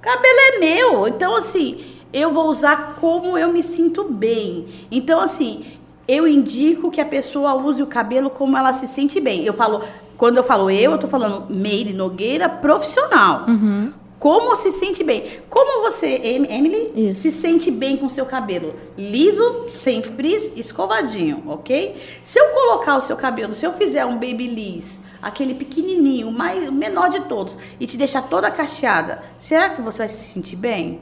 Cabelo 0.00 0.38
é 0.38 0.58
meu. 0.58 1.06
Então 1.06 1.36
assim, 1.36 1.84
eu 2.12 2.32
vou 2.32 2.48
usar 2.48 2.96
como 3.00 3.38
eu 3.38 3.52
me 3.52 3.62
sinto 3.62 4.04
bem. 4.04 4.66
Então 4.90 5.20
assim, 5.20 5.64
eu 6.08 6.26
indico 6.26 6.90
que 6.90 7.00
a 7.00 7.06
pessoa 7.06 7.54
use 7.54 7.80
o 7.80 7.86
cabelo 7.86 8.28
como 8.28 8.56
ela 8.56 8.72
se 8.72 8.88
sente 8.88 9.20
bem. 9.20 9.44
Eu 9.44 9.54
falo, 9.54 9.82
quando 10.16 10.38
eu 10.38 10.44
falo 10.44 10.68
eu, 10.70 10.92
eu 10.92 10.98
tô 10.98 11.06
falando 11.06 11.46
Meire 11.48 11.92
Nogueira 11.92 12.48
profissional. 12.48 13.44
Uhum. 13.46 13.92
Como 14.18 14.56
se 14.56 14.72
sente 14.72 15.04
bem? 15.04 15.40
Como 15.48 15.82
você, 15.82 16.20
Emily, 16.24 16.92
Isso. 16.96 17.20
se 17.20 17.30
sente 17.30 17.70
bem 17.70 17.96
com 17.96 18.08
seu 18.08 18.26
cabelo? 18.26 18.74
Liso, 18.96 19.66
sem 19.68 20.02
frizz, 20.02 20.50
escovadinho, 20.56 21.44
ok? 21.46 21.96
Se 22.22 22.38
eu 22.40 22.48
colocar 22.48 22.96
o 22.96 23.00
seu 23.00 23.16
cabelo, 23.16 23.54
se 23.54 23.64
eu 23.64 23.72
fizer 23.74 24.04
um 24.04 24.14
babyliss, 24.14 24.98
aquele 25.22 25.54
pequenininho, 25.54 26.32
mais 26.32 26.68
menor 26.70 27.10
de 27.10 27.20
todos, 27.28 27.56
e 27.78 27.86
te 27.86 27.96
deixar 27.96 28.22
toda 28.22 28.50
cacheada, 28.50 29.22
será 29.38 29.70
que 29.70 29.80
você 29.80 29.98
vai 29.98 30.08
se 30.08 30.32
sentir 30.32 30.56
bem? 30.56 31.00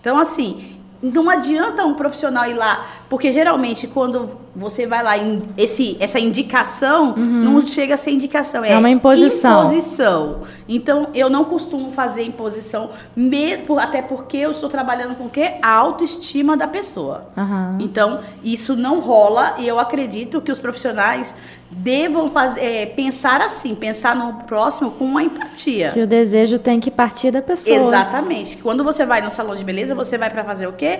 Então, 0.00 0.18
assim, 0.18 0.80
não 1.00 1.30
adianta 1.30 1.84
um 1.84 1.94
profissional 1.94 2.48
ir 2.48 2.54
lá, 2.54 2.86
porque 3.14 3.30
geralmente 3.30 3.86
quando 3.86 4.28
você 4.56 4.88
vai 4.88 5.00
lá 5.00 5.16
em 5.16 5.40
esse, 5.56 5.96
essa 6.00 6.18
indicação, 6.18 7.14
uhum. 7.16 7.44
não 7.44 7.64
chega 7.64 7.94
a 7.94 7.96
ser 7.96 8.10
indicação, 8.10 8.64
é, 8.64 8.72
é 8.72 8.76
uma 8.76 8.90
imposição. 8.90 9.62
imposição. 9.62 10.40
Então 10.68 11.10
eu 11.14 11.30
não 11.30 11.44
costumo 11.44 11.92
fazer 11.92 12.24
imposição, 12.24 12.90
mesmo, 13.14 13.78
até 13.78 14.02
porque 14.02 14.36
eu 14.36 14.50
estou 14.50 14.68
trabalhando 14.68 15.14
com 15.14 15.26
o 15.26 15.30
quê? 15.30 15.52
A 15.62 15.70
autoestima 15.70 16.56
da 16.56 16.66
pessoa. 16.66 17.28
Uhum. 17.36 17.78
Então 17.78 18.18
isso 18.42 18.74
não 18.74 18.98
rola 18.98 19.54
e 19.60 19.68
eu 19.68 19.78
acredito 19.78 20.40
que 20.40 20.50
os 20.50 20.58
profissionais 20.58 21.36
devam 21.70 22.30
fazer, 22.30 22.64
é, 22.64 22.86
pensar 22.86 23.40
assim, 23.40 23.76
pensar 23.76 24.16
no 24.16 24.42
próximo 24.42 24.90
com 24.90 25.04
uma 25.04 25.22
empatia. 25.22 25.92
Que 25.92 26.00
o 26.00 26.06
desejo 26.06 26.58
tem 26.58 26.80
que 26.80 26.90
partir 26.90 27.30
da 27.30 27.40
pessoa. 27.40 27.76
Exatamente. 27.76 28.56
Quando 28.56 28.82
você 28.82 29.06
vai 29.06 29.20
no 29.20 29.30
salão 29.30 29.54
de 29.54 29.62
beleza, 29.62 29.94
você 29.94 30.18
vai 30.18 30.30
para 30.30 30.42
fazer 30.42 30.66
o 30.66 30.72
quê? 30.72 30.98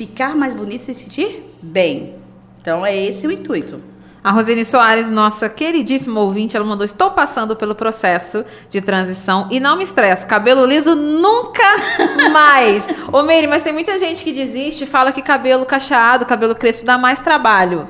Ficar 0.00 0.34
mais 0.34 0.54
bonito 0.54 0.76
e 0.76 0.78
se 0.78 0.94
sentir 0.94 1.44
bem. 1.60 2.14
Então 2.58 2.86
é 2.86 2.96
esse 2.96 3.26
o 3.26 3.30
intuito. 3.30 3.82
A 4.24 4.30
Rosine 4.30 4.64
Soares, 4.64 5.10
nossa 5.10 5.46
queridíssima 5.46 6.18
ouvinte, 6.20 6.56
ela 6.56 6.64
mandou: 6.64 6.86
Estou 6.86 7.10
passando 7.10 7.54
pelo 7.54 7.74
processo 7.74 8.42
de 8.70 8.80
transição 8.80 9.46
e 9.50 9.60
não 9.60 9.76
me 9.76 9.84
estresso. 9.84 10.26
Cabelo 10.26 10.64
liso 10.64 10.94
nunca 10.94 11.62
mais. 12.32 12.86
Ô, 13.12 13.22
Meire, 13.22 13.46
mas 13.46 13.62
tem 13.62 13.74
muita 13.74 13.98
gente 13.98 14.24
que 14.24 14.32
desiste, 14.32 14.86
fala 14.86 15.12
que 15.12 15.20
cabelo 15.20 15.66
cacheado, 15.66 16.24
cabelo 16.24 16.54
crespo 16.54 16.86
dá 16.86 16.96
mais 16.96 17.20
trabalho. 17.20 17.86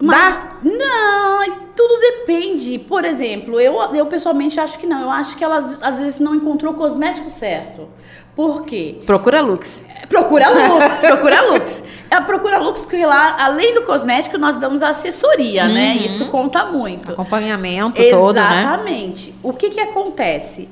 Mas, 0.00 0.34
dá? 0.34 0.48
Não, 0.64 1.56
tudo 1.76 2.00
depende. 2.00 2.80
Por 2.80 3.04
exemplo, 3.04 3.60
eu, 3.60 3.76
eu 3.94 4.06
pessoalmente 4.06 4.58
acho 4.58 4.76
que 4.76 4.88
não. 4.88 5.02
Eu 5.02 5.10
acho 5.10 5.36
que 5.36 5.44
ela 5.44 5.78
às 5.82 6.00
vezes 6.00 6.18
não 6.18 6.34
encontrou 6.34 6.72
o 6.72 6.76
cosmético 6.76 7.30
certo. 7.30 7.88
Por 8.34 8.64
quê? 8.64 9.00
Procura 9.06 9.40
Lux. 9.40 9.84
Procura 10.08 10.48
Lux, 10.48 10.98
procura 10.98 11.42
Lux. 11.42 11.84
É, 12.10 12.20
procura 12.20 12.58
Lux 12.58 12.80
porque 12.80 13.04
lá, 13.06 13.36
além 13.38 13.74
do 13.74 13.82
cosmético, 13.82 14.36
nós 14.36 14.56
damos 14.56 14.82
assessoria, 14.82 15.66
né? 15.68 15.92
uhum. 15.92 16.00
né? 16.00 16.06
Isso 16.06 16.26
conta 16.26 16.66
muito. 16.66 17.12
Acompanhamento 17.12 18.00
Exatamente. 18.00 18.10
todo, 18.10 18.34
né? 18.34 18.60
Exatamente. 18.60 19.34
O 19.42 19.52
que 19.52 19.70
que 19.70 19.80
acontece? 19.80 20.68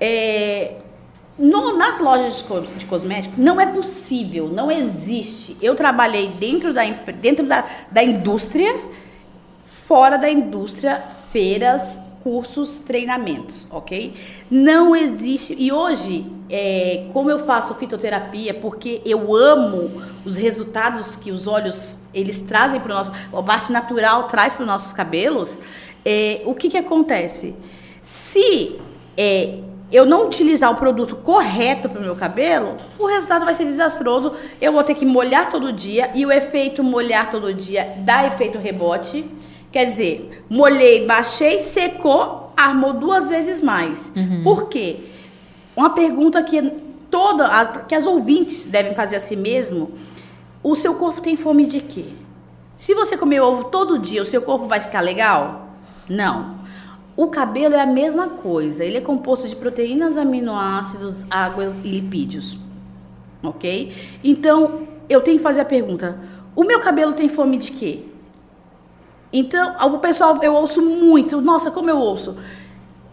É, 0.00 0.72
no, 1.38 1.76
nas 1.76 1.98
lojas 1.98 2.44
de, 2.44 2.72
de 2.74 2.84
cosméticos, 2.86 3.38
não 3.38 3.60
é 3.60 3.66
possível, 3.66 4.48
não 4.48 4.70
existe. 4.70 5.56
Eu 5.60 5.74
trabalhei 5.74 6.28
dentro 6.28 6.72
da, 6.72 6.84
dentro 6.84 7.46
da, 7.46 7.64
da 7.90 8.02
indústria, 8.02 8.78
fora 9.86 10.18
da 10.18 10.30
indústria, 10.30 11.02
feiras, 11.32 11.98
cursos, 12.22 12.80
treinamentos, 12.80 13.66
ok? 13.70 14.14
Não 14.50 14.94
existe. 14.94 15.54
E 15.58 15.72
hoje, 15.72 16.30
é, 16.50 17.06
como 17.12 17.30
eu 17.30 17.38
faço 17.46 17.74
fitoterapia, 17.74 18.52
porque 18.52 19.00
eu 19.04 19.34
amo 19.34 20.02
os 20.24 20.36
resultados 20.36 21.16
que 21.16 21.30
os 21.30 21.46
olhos 21.46 21.94
eles 22.12 22.42
trazem 22.42 22.80
para 22.80 22.92
o 22.92 22.94
nosso, 22.96 23.12
a 23.32 23.42
parte 23.42 23.70
natural 23.70 24.24
traz 24.24 24.54
para 24.54 24.62
os 24.62 24.68
nossos 24.68 24.92
cabelos, 24.92 25.56
é, 26.04 26.42
o 26.44 26.54
que 26.54 26.68
que 26.68 26.76
acontece? 26.76 27.54
Se 28.02 28.76
é, 29.16 29.58
eu 29.92 30.06
não 30.06 30.26
utilizar 30.26 30.70
o 30.70 30.76
produto 30.76 31.16
correto 31.16 31.88
para 31.88 32.00
o 32.00 32.02
meu 32.02 32.16
cabelo, 32.16 32.76
o 32.98 33.06
resultado 33.06 33.44
vai 33.44 33.54
ser 33.54 33.64
desastroso. 33.64 34.32
Eu 34.60 34.72
vou 34.72 34.82
ter 34.82 34.94
que 34.94 35.04
molhar 35.04 35.48
todo 35.50 35.72
dia 35.72 36.10
e 36.14 36.24
o 36.24 36.32
efeito 36.32 36.82
molhar 36.82 37.30
todo 37.30 37.52
dia 37.52 37.94
dá 37.98 38.26
efeito 38.26 38.58
rebote. 38.58 39.24
Quer 39.70 39.86
dizer, 39.86 40.44
molhei, 40.48 41.06
baixei, 41.06 41.60
secou, 41.60 42.52
armou 42.56 42.92
duas 42.92 43.28
vezes 43.28 43.60
mais. 43.60 44.10
Uhum. 44.16 44.42
Por 44.42 44.68
quê? 44.68 44.96
Uma 45.80 45.88
pergunta 45.88 46.42
que 46.42 46.60
toda, 47.10 47.64
que 47.88 47.94
as 47.94 48.04
ouvintes 48.04 48.66
devem 48.66 48.94
fazer 48.94 49.16
a 49.16 49.20
si 49.20 49.34
mesmo: 49.34 49.92
o 50.62 50.76
seu 50.76 50.94
corpo 50.94 51.22
tem 51.22 51.36
fome 51.36 51.64
de 51.64 51.80
quê? 51.80 52.04
Se 52.76 52.92
você 52.92 53.16
comer 53.16 53.40
ovo 53.40 53.64
todo 53.64 53.98
dia, 53.98 54.22
o 54.22 54.26
seu 54.26 54.42
corpo 54.42 54.66
vai 54.66 54.78
ficar 54.78 55.00
legal? 55.00 55.70
Não. 56.06 56.56
O 57.16 57.28
cabelo 57.28 57.74
é 57.74 57.80
a 57.80 57.86
mesma 57.86 58.28
coisa. 58.28 58.84
Ele 58.84 58.98
é 58.98 59.00
composto 59.00 59.48
de 59.48 59.56
proteínas, 59.56 60.18
aminoácidos, 60.18 61.24
água 61.30 61.74
e 61.82 61.88
lipídios. 61.88 62.58
Ok? 63.42 63.90
Então, 64.22 64.86
eu 65.08 65.22
tenho 65.22 65.38
que 65.38 65.42
fazer 65.42 65.62
a 65.62 65.64
pergunta: 65.64 66.20
o 66.54 66.62
meu 66.62 66.80
cabelo 66.80 67.14
tem 67.14 67.30
fome 67.30 67.56
de 67.56 67.72
quê? 67.72 68.04
Então, 69.32 69.76
o 69.94 69.98
pessoal, 69.98 70.38
eu 70.42 70.52
ouço 70.52 70.82
muito, 70.82 71.40
nossa, 71.40 71.70
como 71.70 71.88
eu 71.88 71.96
ouço. 71.96 72.36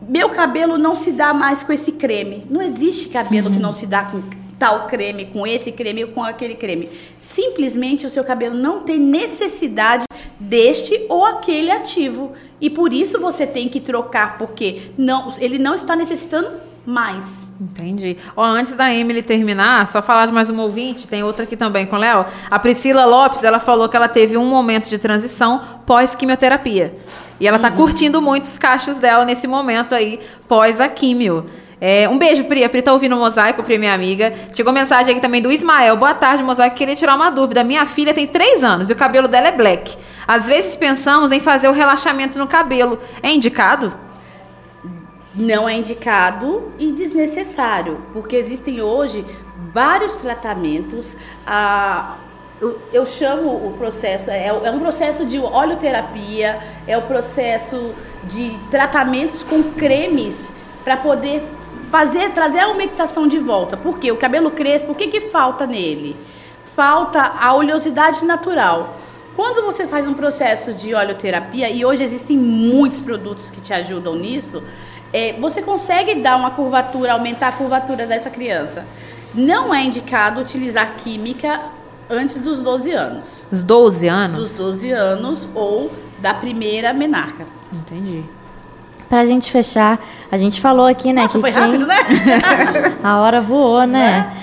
Meu 0.02 0.30
cabelo 0.30 0.78
não 0.78 0.96
se 0.96 1.12
dá 1.12 1.34
mais 1.34 1.64
com 1.64 1.74
esse 1.74 1.94
creme. 1.94 2.46
Não 2.50 2.62
existe 2.62 3.10
cabelo 3.10 3.48
uhum. 3.48 3.54
que 3.56 3.60
não 3.60 3.74
se 3.74 3.86
dá 3.86 4.04
com 4.04 4.22
tal 4.60 4.88
creme, 4.88 5.26
com 5.26 5.46
esse 5.46 5.72
creme 5.72 6.04
ou 6.04 6.12
com 6.12 6.24
aquele 6.24 6.56
creme. 6.56 6.90
Simplesmente 7.20 8.06
o 8.06 8.10
seu 8.10 8.24
cabelo 8.24 8.56
não 8.56 8.82
tem 8.82 9.00
necessidade 9.00 10.06
deste 10.40 11.06
ou 11.10 11.26
aquele 11.26 11.72
ativo. 11.72 12.34
E 12.60 12.70
por 12.70 12.92
isso 12.94 13.20
você 13.20 13.46
tem 13.46 13.70
que 13.70 13.80
trocar, 13.80 14.38
porque 14.38 14.92
não, 14.98 15.34
ele 15.40 15.58
não 15.58 15.76
está 15.76 15.96
necessitando 15.96 16.50
mais. 16.86 17.47
Entendi. 17.60 18.18
Ó, 18.36 18.44
antes 18.44 18.74
da 18.74 18.94
Emily 18.94 19.24
terminar, 19.24 19.88
só 19.88 20.02
falar 20.02 20.28
de 20.28 20.34
mais 20.34 20.50
um 20.50 20.60
ouvinte, 20.60 21.08
tem 21.08 21.24
outra 21.24 21.44
aqui 21.44 21.58
também 21.58 21.88
com 21.88 21.96
o 21.96 22.00
Léo. 22.00 22.26
A 22.52 22.60
Priscila 22.60 23.06
Lopes, 23.06 23.44
ela 23.44 23.60
falou 23.60 23.90
que 23.90 23.98
ela 23.98 24.08
teve 24.08 24.38
um 24.38 24.46
momento 24.46 24.88
de 24.88 24.98
transição 25.00 25.62
pós-quimioterapia. 25.86 26.94
E 27.40 27.48
ela 27.48 27.58
tá 27.58 27.70
uhum. 27.70 27.76
curtindo 27.76 28.22
muito 28.22 28.46
os 28.46 28.58
cachos 28.58 28.98
dela 28.98 29.26
nesse 29.26 29.48
momento 29.48 29.96
aí, 29.96 30.20
pós 30.48 30.80
a 30.80 30.88
químio. 30.88 31.50
É, 31.80 32.10
um 32.10 32.18
beijo, 32.18 32.44
Pri. 32.46 32.64
A 32.64 32.70
Pri 32.70 32.82
tá 32.82 32.92
ouvindo 32.92 33.16
o 33.16 33.20
Mosaico, 33.20 33.64
Pri, 33.64 33.78
minha 33.78 33.94
amiga. 33.94 34.34
Chegou 34.54 34.74
mensagem 34.74 35.12
aqui 35.12 35.22
também 35.22 35.42
do 35.42 35.52
Ismael. 35.52 35.96
Boa 35.98 36.14
tarde, 36.14 36.44
Mosaico. 36.44 36.76
Queria 36.76 36.96
tirar 36.96 37.16
uma 37.16 37.30
dúvida. 37.30 37.64
Minha 37.64 37.86
filha 37.86 38.14
tem 38.14 38.26
três 38.26 38.64
anos 38.64 38.90
e 38.90 38.94
o 38.94 38.96
cabelo 38.96 39.28
dela 39.28 39.48
é 39.48 39.52
black. 39.52 39.96
Às 40.28 40.48
vezes 40.48 40.76
pensamos 40.76 41.32
em 41.32 41.40
fazer 41.40 41.68
o 41.70 41.72
relaxamento 41.72 42.38
no 42.38 42.48
cabelo. 42.48 43.00
É 43.22 43.32
indicado? 43.32 43.94
Não 45.38 45.70
é 45.70 45.76
indicado 45.76 46.72
e 46.80 46.92
desnecessário, 46.92 48.02
porque 48.12 48.36
existem 48.36 48.82
hoje 48.82 49.24
vários 49.72 50.16
tratamentos. 50.16 51.16
Ah, 51.46 52.16
eu, 52.60 52.82
eu, 52.92 53.06
chamo 53.06 53.50
o 53.50 53.76
processo, 53.78 54.32
é, 54.32 54.48
é 54.48 54.72
um 54.72 54.80
processo 54.80 55.24
de 55.26 55.38
oleoterapia, 55.38 56.60
é 56.88 56.98
o 56.98 57.04
processo 57.04 57.94
de 58.24 58.58
tratamentos 58.72 59.44
com 59.44 59.62
cremes 59.62 60.50
para 60.84 60.98
poder 60.98 61.44
fazer, 61.92 62.32
trazer 62.32 62.62
a 62.62 62.70
umectação 62.70 63.28
de 63.28 63.38
volta. 63.38 63.78
Porque 63.78 64.12
o 64.12 64.18
cabelo 64.18 64.50
crespo, 64.50 64.94
o 64.94 64.96
que, 64.96 65.08
que 65.08 65.22
falta 65.30 65.68
nele? 65.68 66.16
Falta 66.76 67.22
a 67.22 67.54
oleosidade 67.54 68.26
natural. 68.26 68.98
Quando 69.36 69.64
você 69.64 69.86
faz 69.86 70.08
um 70.08 70.16
processo 70.16 70.74
de 70.74 70.96
oleoterapia, 70.96 71.70
e 71.70 71.86
hoje 71.86 72.02
existem 72.02 72.36
muitos 72.36 73.00
produtos 73.00 73.52
que 73.52 73.62
te 73.62 73.72
ajudam 73.72 74.16
nisso, 74.16 74.64
é, 75.14 75.34
você 75.34 75.62
consegue 75.62 76.16
dar 76.16 76.36
uma 76.36 76.52
curvatura, 76.52 77.14
aumentar 77.14 77.50
a 77.50 77.52
curvatura 77.52 78.06
dessa 78.06 78.30
criança. 78.30 78.86
Não 79.34 79.74
é 79.74 79.84
indicado 79.84 80.42
utilizar 80.42 80.96
química 81.04 81.62
antes 82.10 82.40
dos 82.40 82.62
12 82.62 82.92
anos. 82.92 83.26
Os 83.52 83.64
12 83.64 84.08
anos? 84.08 84.42
Dos 84.42 84.58
12 84.58 84.92
anos 84.92 85.50
ou 85.54 85.92
da 86.20 86.34
primeira 86.34 86.94
menarca. 86.94 87.46
Entendi. 87.72 88.24
Pra 89.10 89.26
gente 89.26 89.50
fechar, 89.52 90.00
a 90.30 90.36
gente 90.36 90.60
falou 90.60 90.86
aqui, 90.86 91.14
né? 91.14 91.22
Nossa, 91.22 91.40
foi 91.40 91.52
quem... 91.52 91.62
rápido, 91.62 91.88
né? 91.88 91.96
a 93.02 93.20
hora 93.20 93.40
voou, 93.40 93.86
né? 93.86 94.34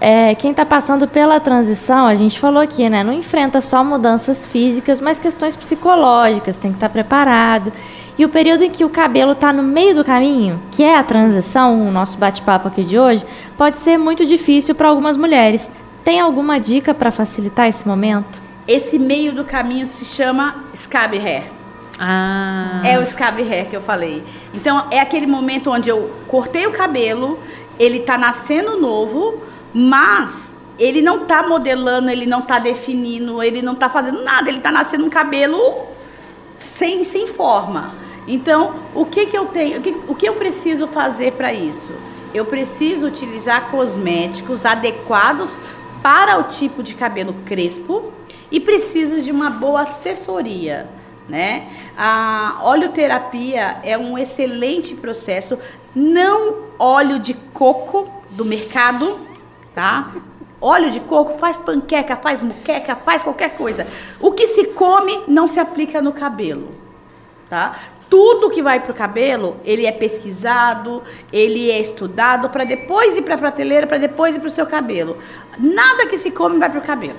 É? 0.00 0.30
é, 0.30 0.34
quem 0.34 0.52
está 0.52 0.64
passando 0.64 1.08
pela 1.08 1.40
transição, 1.40 2.06
a 2.06 2.14
gente 2.14 2.38
falou 2.38 2.62
aqui, 2.62 2.88
né? 2.88 3.02
Não 3.02 3.12
enfrenta 3.12 3.60
só 3.60 3.82
mudanças 3.82 4.46
físicas, 4.46 5.00
mas 5.00 5.18
questões 5.18 5.56
psicológicas, 5.56 6.56
tem 6.56 6.70
que 6.70 6.76
estar 6.76 6.88
tá 6.88 6.92
preparado. 6.92 7.72
E 8.16 8.24
o 8.24 8.28
período 8.28 8.62
em 8.62 8.70
que 8.70 8.84
o 8.84 8.88
cabelo 8.88 9.32
está 9.32 9.52
no 9.52 9.62
meio 9.62 9.94
do 9.94 10.04
caminho, 10.04 10.62
que 10.70 10.84
é 10.84 10.96
a 10.96 11.02
transição, 11.02 11.88
o 11.88 11.90
nosso 11.90 12.16
bate-papo 12.16 12.68
aqui 12.68 12.84
de 12.84 12.96
hoje, 12.98 13.24
pode 13.58 13.80
ser 13.80 13.98
muito 13.98 14.24
difícil 14.24 14.74
para 14.74 14.88
algumas 14.88 15.16
mulheres. 15.16 15.68
Tem 16.04 16.20
alguma 16.20 16.60
dica 16.60 16.94
para 16.94 17.10
facilitar 17.10 17.66
esse 17.66 17.88
momento? 17.88 18.40
Esse 18.68 18.98
meio 18.98 19.32
do 19.32 19.44
caminho 19.44 19.86
se 19.86 20.04
chama 20.04 20.64
scab 20.74 21.18
hair. 21.18 21.50
Ah. 21.98 22.82
É 22.84 22.98
o 22.98 23.04
scab 23.04 23.42
hair 23.42 23.68
que 23.68 23.76
eu 23.76 23.82
falei. 23.82 24.22
Então, 24.52 24.86
é 24.90 25.00
aquele 25.00 25.26
momento 25.26 25.70
onde 25.70 25.90
eu 25.90 26.14
cortei 26.28 26.66
o 26.66 26.70
cabelo, 26.72 27.38
ele 27.78 28.00
tá 28.00 28.16
nascendo 28.16 28.80
novo, 28.80 29.42
mas 29.72 30.54
ele 30.78 31.02
não 31.02 31.20
tá 31.20 31.42
modelando, 31.42 32.10
ele 32.10 32.26
não 32.26 32.42
tá 32.42 32.60
definindo, 32.60 33.42
ele 33.42 33.60
não 33.60 33.74
tá 33.74 33.88
fazendo 33.88 34.22
nada, 34.22 34.48
ele 34.48 34.60
tá 34.60 34.70
nascendo 34.70 35.04
um 35.04 35.10
cabelo 35.10 35.58
sem, 36.56 37.02
sem 37.02 37.26
forma. 37.26 38.03
Então, 38.26 38.74
o 38.94 39.04
que 39.04 39.26
que 39.26 39.36
eu 39.36 39.46
tenho, 39.46 39.78
o 39.78 39.82
que, 39.82 39.96
o 40.08 40.14
que 40.14 40.28
eu 40.28 40.34
preciso 40.34 40.86
fazer 40.86 41.32
para 41.32 41.52
isso? 41.52 41.92
Eu 42.32 42.44
preciso 42.44 43.06
utilizar 43.06 43.70
cosméticos 43.70 44.64
adequados 44.64 45.58
para 46.02 46.38
o 46.38 46.44
tipo 46.44 46.82
de 46.82 46.94
cabelo 46.94 47.34
crespo 47.44 48.12
e 48.50 48.58
preciso 48.58 49.22
de 49.22 49.30
uma 49.30 49.50
boa 49.50 49.82
assessoria 49.82 50.88
né? 51.28 51.68
A 51.96 52.60
oleoterapia 52.62 53.78
é 53.82 53.96
um 53.96 54.18
excelente 54.18 54.94
processo, 54.94 55.58
não 55.94 56.64
óleo 56.78 57.18
de 57.18 57.34
coco 57.34 58.10
do 58.30 58.44
mercado, 58.44 59.18
tá? 59.74 60.12
Óleo 60.60 60.90
de 60.90 61.00
coco 61.00 61.38
faz 61.38 61.56
panqueca, 61.56 62.16
faz 62.16 62.40
muqueca, 62.40 62.96
faz 62.96 63.22
qualquer 63.22 63.50
coisa. 63.56 63.86
O 64.20 64.32
que 64.32 64.46
se 64.46 64.64
come 64.68 65.22
não 65.28 65.46
se 65.46 65.60
aplica 65.60 66.00
no 66.00 66.12
cabelo, 66.12 66.70
tá? 67.48 67.76
Tudo 68.08 68.50
que 68.50 68.62
vai 68.62 68.80
para 68.80 68.92
o 68.92 68.94
cabelo, 68.94 69.56
ele 69.64 69.86
é 69.86 69.92
pesquisado, 69.92 71.02
ele 71.32 71.70
é 71.70 71.80
estudado 71.80 72.48
para 72.50 72.64
depois 72.64 73.16
ir 73.16 73.22
para 73.22 73.34
a 73.34 73.38
prateleira, 73.38 73.86
para 73.86 73.98
depois 73.98 74.36
ir 74.36 74.38
para 74.38 74.48
o 74.48 74.50
seu 74.50 74.66
cabelo. 74.66 75.16
Nada 75.58 76.06
que 76.06 76.16
se 76.16 76.30
come 76.30 76.58
vai 76.58 76.70
para 76.70 76.80
o 76.80 76.82
cabelo, 76.82 77.18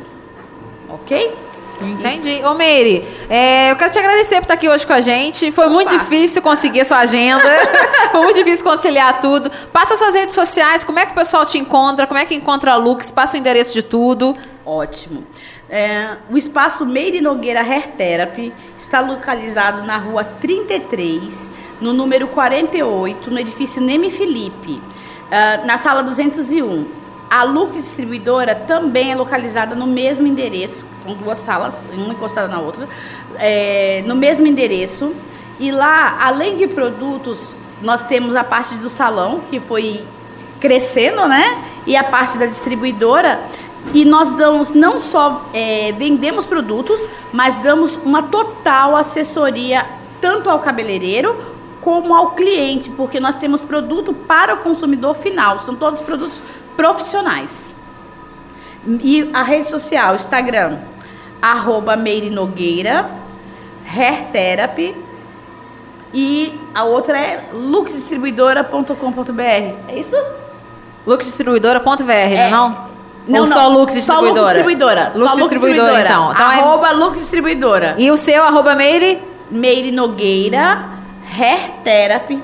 ok? 0.90 1.46
Entendi. 1.82 2.42
Ô, 2.46 2.54
Meire, 2.54 3.06
é, 3.30 3.72
eu 3.72 3.76
quero 3.76 3.92
te 3.92 4.00
agradecer 4.00 4.36
por 4.36 4.44
estar 4.44 4.54
aqui 4.54 4.70
hoje 4.70 4.88
com 4.88 4.94
a 4.94 5.02
gente. 5.02 5.52
Foi 5.52 5.66
Opa. 5.66 5.74
muito 5.74 5.98
difícil 5.98 6.42
conseguir 6.42 6.82
a 6.82 6.86
sua 6.86 7.00
agenda. 7.00 7.44
Foi 8.12 8.22
muito 8.22 8.38
difícil 8.38 8.64
conciliar 8.64 9.20
tudo. 9.20 9.52
Passa 9.74 9.98
suas 9.98 10.14
redes 10.14 10.34
sociais, 10.34 10.84
como 10.84 11.00
é 11.00 11.06
que 11.06 11.12
o 11.12 11.16
pessoal 11.16 11.46
te 11.46 11.58
encontra, 11.58 12.08
como 12.08 12.20
é 12.20 12.26
que 12.26 12.34
encontra 12.34 12.74
a 12.74 12.76
Lux, 12.78 13.12
passa 13.12 13.36
o 13.36 13.40
endereço 13.40 13.74
de 13.74 13.84
tudo. 13.84 14.36
Ótimo. 14.66 15.24
É, 15.70 16.18
o 16.30 16.38
espaço 16.38 16.86
Meire 16.86 17.22
Nogueira 17.22 17.62
Hair 17.62 17.90
Therapy 17.96 18.52
está 18.76 19.00
localizado 19.00 19.86
na 19.86 19.98
rua 19.98 20.24
33, 20.24 21.50
no 21.80 21.94
número 21.94 22.28
48, 22.28 23.30
no 23.30 23.40
edifício 23.40 23.80
Neme 23.80 24.10
Felipe, 24.10 24.72
uh, 24.72 25.68
na 25.68 25.78
sala 25.78 26.02
201. 26.02 26.86
A 27.30 27.44
Lux 27.44 27.76
Distribuidora 27.76 28.56
também 28.56 29.12
é 29.12 29.16
localizada 29.16 29.76
no 29.76 29.86
mesmo 29.86 30.26
endereço, 30.26 30.86
são 31.02 31.14
duas 31.14 31.38
salas, 31.38 31.76
uma 31.94 32.14
encostada 32.14 32.48
na 32.48 32.60
outra, 32.60 32.88
é, 33.36 34.04
no 34.06 34.16
mesmo 34.16 34.48
endereço. 34.48 35.14
E 35.60 35.72
lá, 35.72 36.18
além 36.22 36.56
de 36.56 36.68
produtos, 36.68 37.56
nós 37.82 38.04
temos 38.04 38.36
a 38.36 38.44
parte 38.44 38.76
do 38.76 38.90
salão, 38.90 39.42
que 39.50 39.60
foi 39.60 40.04
crescendo, 40.60 41.28
né? 41.28 41.64
E 41.86 41.96
a 41.96 42.04
parte 42.04 42.38
da 42.38 42.46
distribuidora. 42.46 43.40
E 43.94 44.04
nós 44.04 44.32
damos 44.32 44.72
não 44.72 45.00
só 45.00 45.46
é, 45.54 45.94
vendemos 45.94 46.46
produtos, 46.46 47.10
mas 47.32 47.56
damos 47.62 47.96
uma 48.04 48.24
total 48.24 48.96
assessoria 48.96 49.86
tanto 50.20 50.50
ao 50.50 50.60
cabeleireiro 50.60 51.36
como 51.82 52.16
ao 52.16 52.32
cliente, 52.32 52.90
porque 52.90 53.20
nós 53.20 53.36
temos 53.36 53.62
produto 53.62 54.12
para 54.12 54.56
o 54.56 54.58
consumidor 54.58 55.16
final. 55.16 55.60
São 55.60 55.76
todos 55.76 56.02
produtos 56.02 56.42
profissionais. 56.76 57.76
E 59.04 59.30
a 59.34 59.44
rede 59.44 59.68
social, 59.68 60.16
Instagram, 60.16 60.80
arroba 61.42 61.96
Meire 61.96 62.30
Nogueira, 62.30 63.10
Hair 63.86 64.32
Therapy. 64.32 64.96
E 66.14 66.60
a 66.74 66.84
outra 66.86 67.20
é 67.20 67.50
luxdistribuidora.com.br. 67.54 69.42
É 69.42 70.00
isso? 70.00 70.16
Luxdistribuidora.br, 71.06 72.12
é, 72.12 72.50
não? 72.50 72.85
Não, 73.28 73.42
Ou 73.42 73.48
não. 73.48 73.56
só 73.56 73.68
Lux 73.68 73.94
Distribuidora? 73.94 74.36
Só 74.36 74.42
Lux 74.42 74.48
Distribuidora. 74.48 75.12
Lux 75.16 75.30
só 75.32 75.36
Distribuidora, 75.36 75.42
Lux 75.42 75.50
Distribuidora, 75.50 76.10
então. 76.10 76.32
então 76.32 76.46
arroba 76.46 76.90
é... 76.90 76.94
Lux 76.94 77.20
Distribuidora. 77.20 77.96
E 77.98 78.12
o 78.12 78.18
seu, 78.18 78.44
arroba 78.44 78.76
Meire? 78.76 79.22
Meire 79.50 79.92
Nogueira, 79.92 80.86
Hair 81.38 81.72
Therapy. 81.84 82.44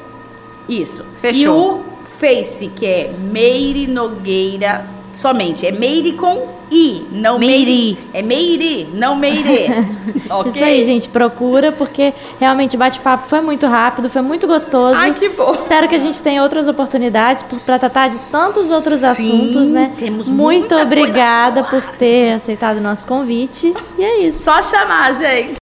Isso. 0.68 1.06
Fechou. 1.20 1.44
E 1.44 1.48
o 1.48 1.84
Face, 2.06 2.68
que 2.68 2.86
é 2.86 3.14
Meire 3.18 3.88
Nogueira 3.88 4.86
somente. 5.14 5.66
É 5.66 5.72
Meire 5.72 6.14
com 6.14 6.61
I, 6.72 7.06
não 7.12 7.38
Meire. 7.38 7.66
Meire. 7.66 7.98
É 8.14 8.22
Meire, 8.22 8.90
não 8.94 9.16
Meire. 9.16 9.68
okay? 10.32 10.52
Isso 10.52 10.64
aí, 10.64 10.86
gente. 10.86 11.10
Procura, 11.10 11.72
porque 11.72 12.14
realmente 12.40 12.76
o 12.76 12.80
bate-papo 12.80 13.28
foi 13.28 13.42
muito 13.42 13.68
rápido, 13.68 14.10
foi 14.10 14.22
muito 14.22 14.48
gostoso. 14.48 14.98
Ai, 14.98 15.14
que 15.14 15.30
bom. 15.30 15.52
Espero 15.52 15.88
que 15.88 15.96
a 15.96 16.00
gente 16.00 16.22
tenha 16.22 16.42
outras 16.42 16.68
oportunidades 16.68 17.44
para 17.66 17.78
tratar 17.78 18.08
de 18.10 18.18
tantos 18.32 18.72
outros 18.72 19.02
Sim, 19.02 19.06
assuntos, 19.06 19.68
né? 19.68 19.94
Temos 19.98 20.30
muito 20.30 20.74
obrigada 20.76 21.64
por 21.66 21.82
ter 21.98 22.34
aceitado 22.34 22.78
o 22.78 22.82
nosso 22.82 23.06
convite. 23.06 23.74
E 23.98 24.04
é 24.04 24.20
isso. 24.24 24.44
Só 24.44 24.62
chamar, 24.62 25.14
gente. 25.16 25.60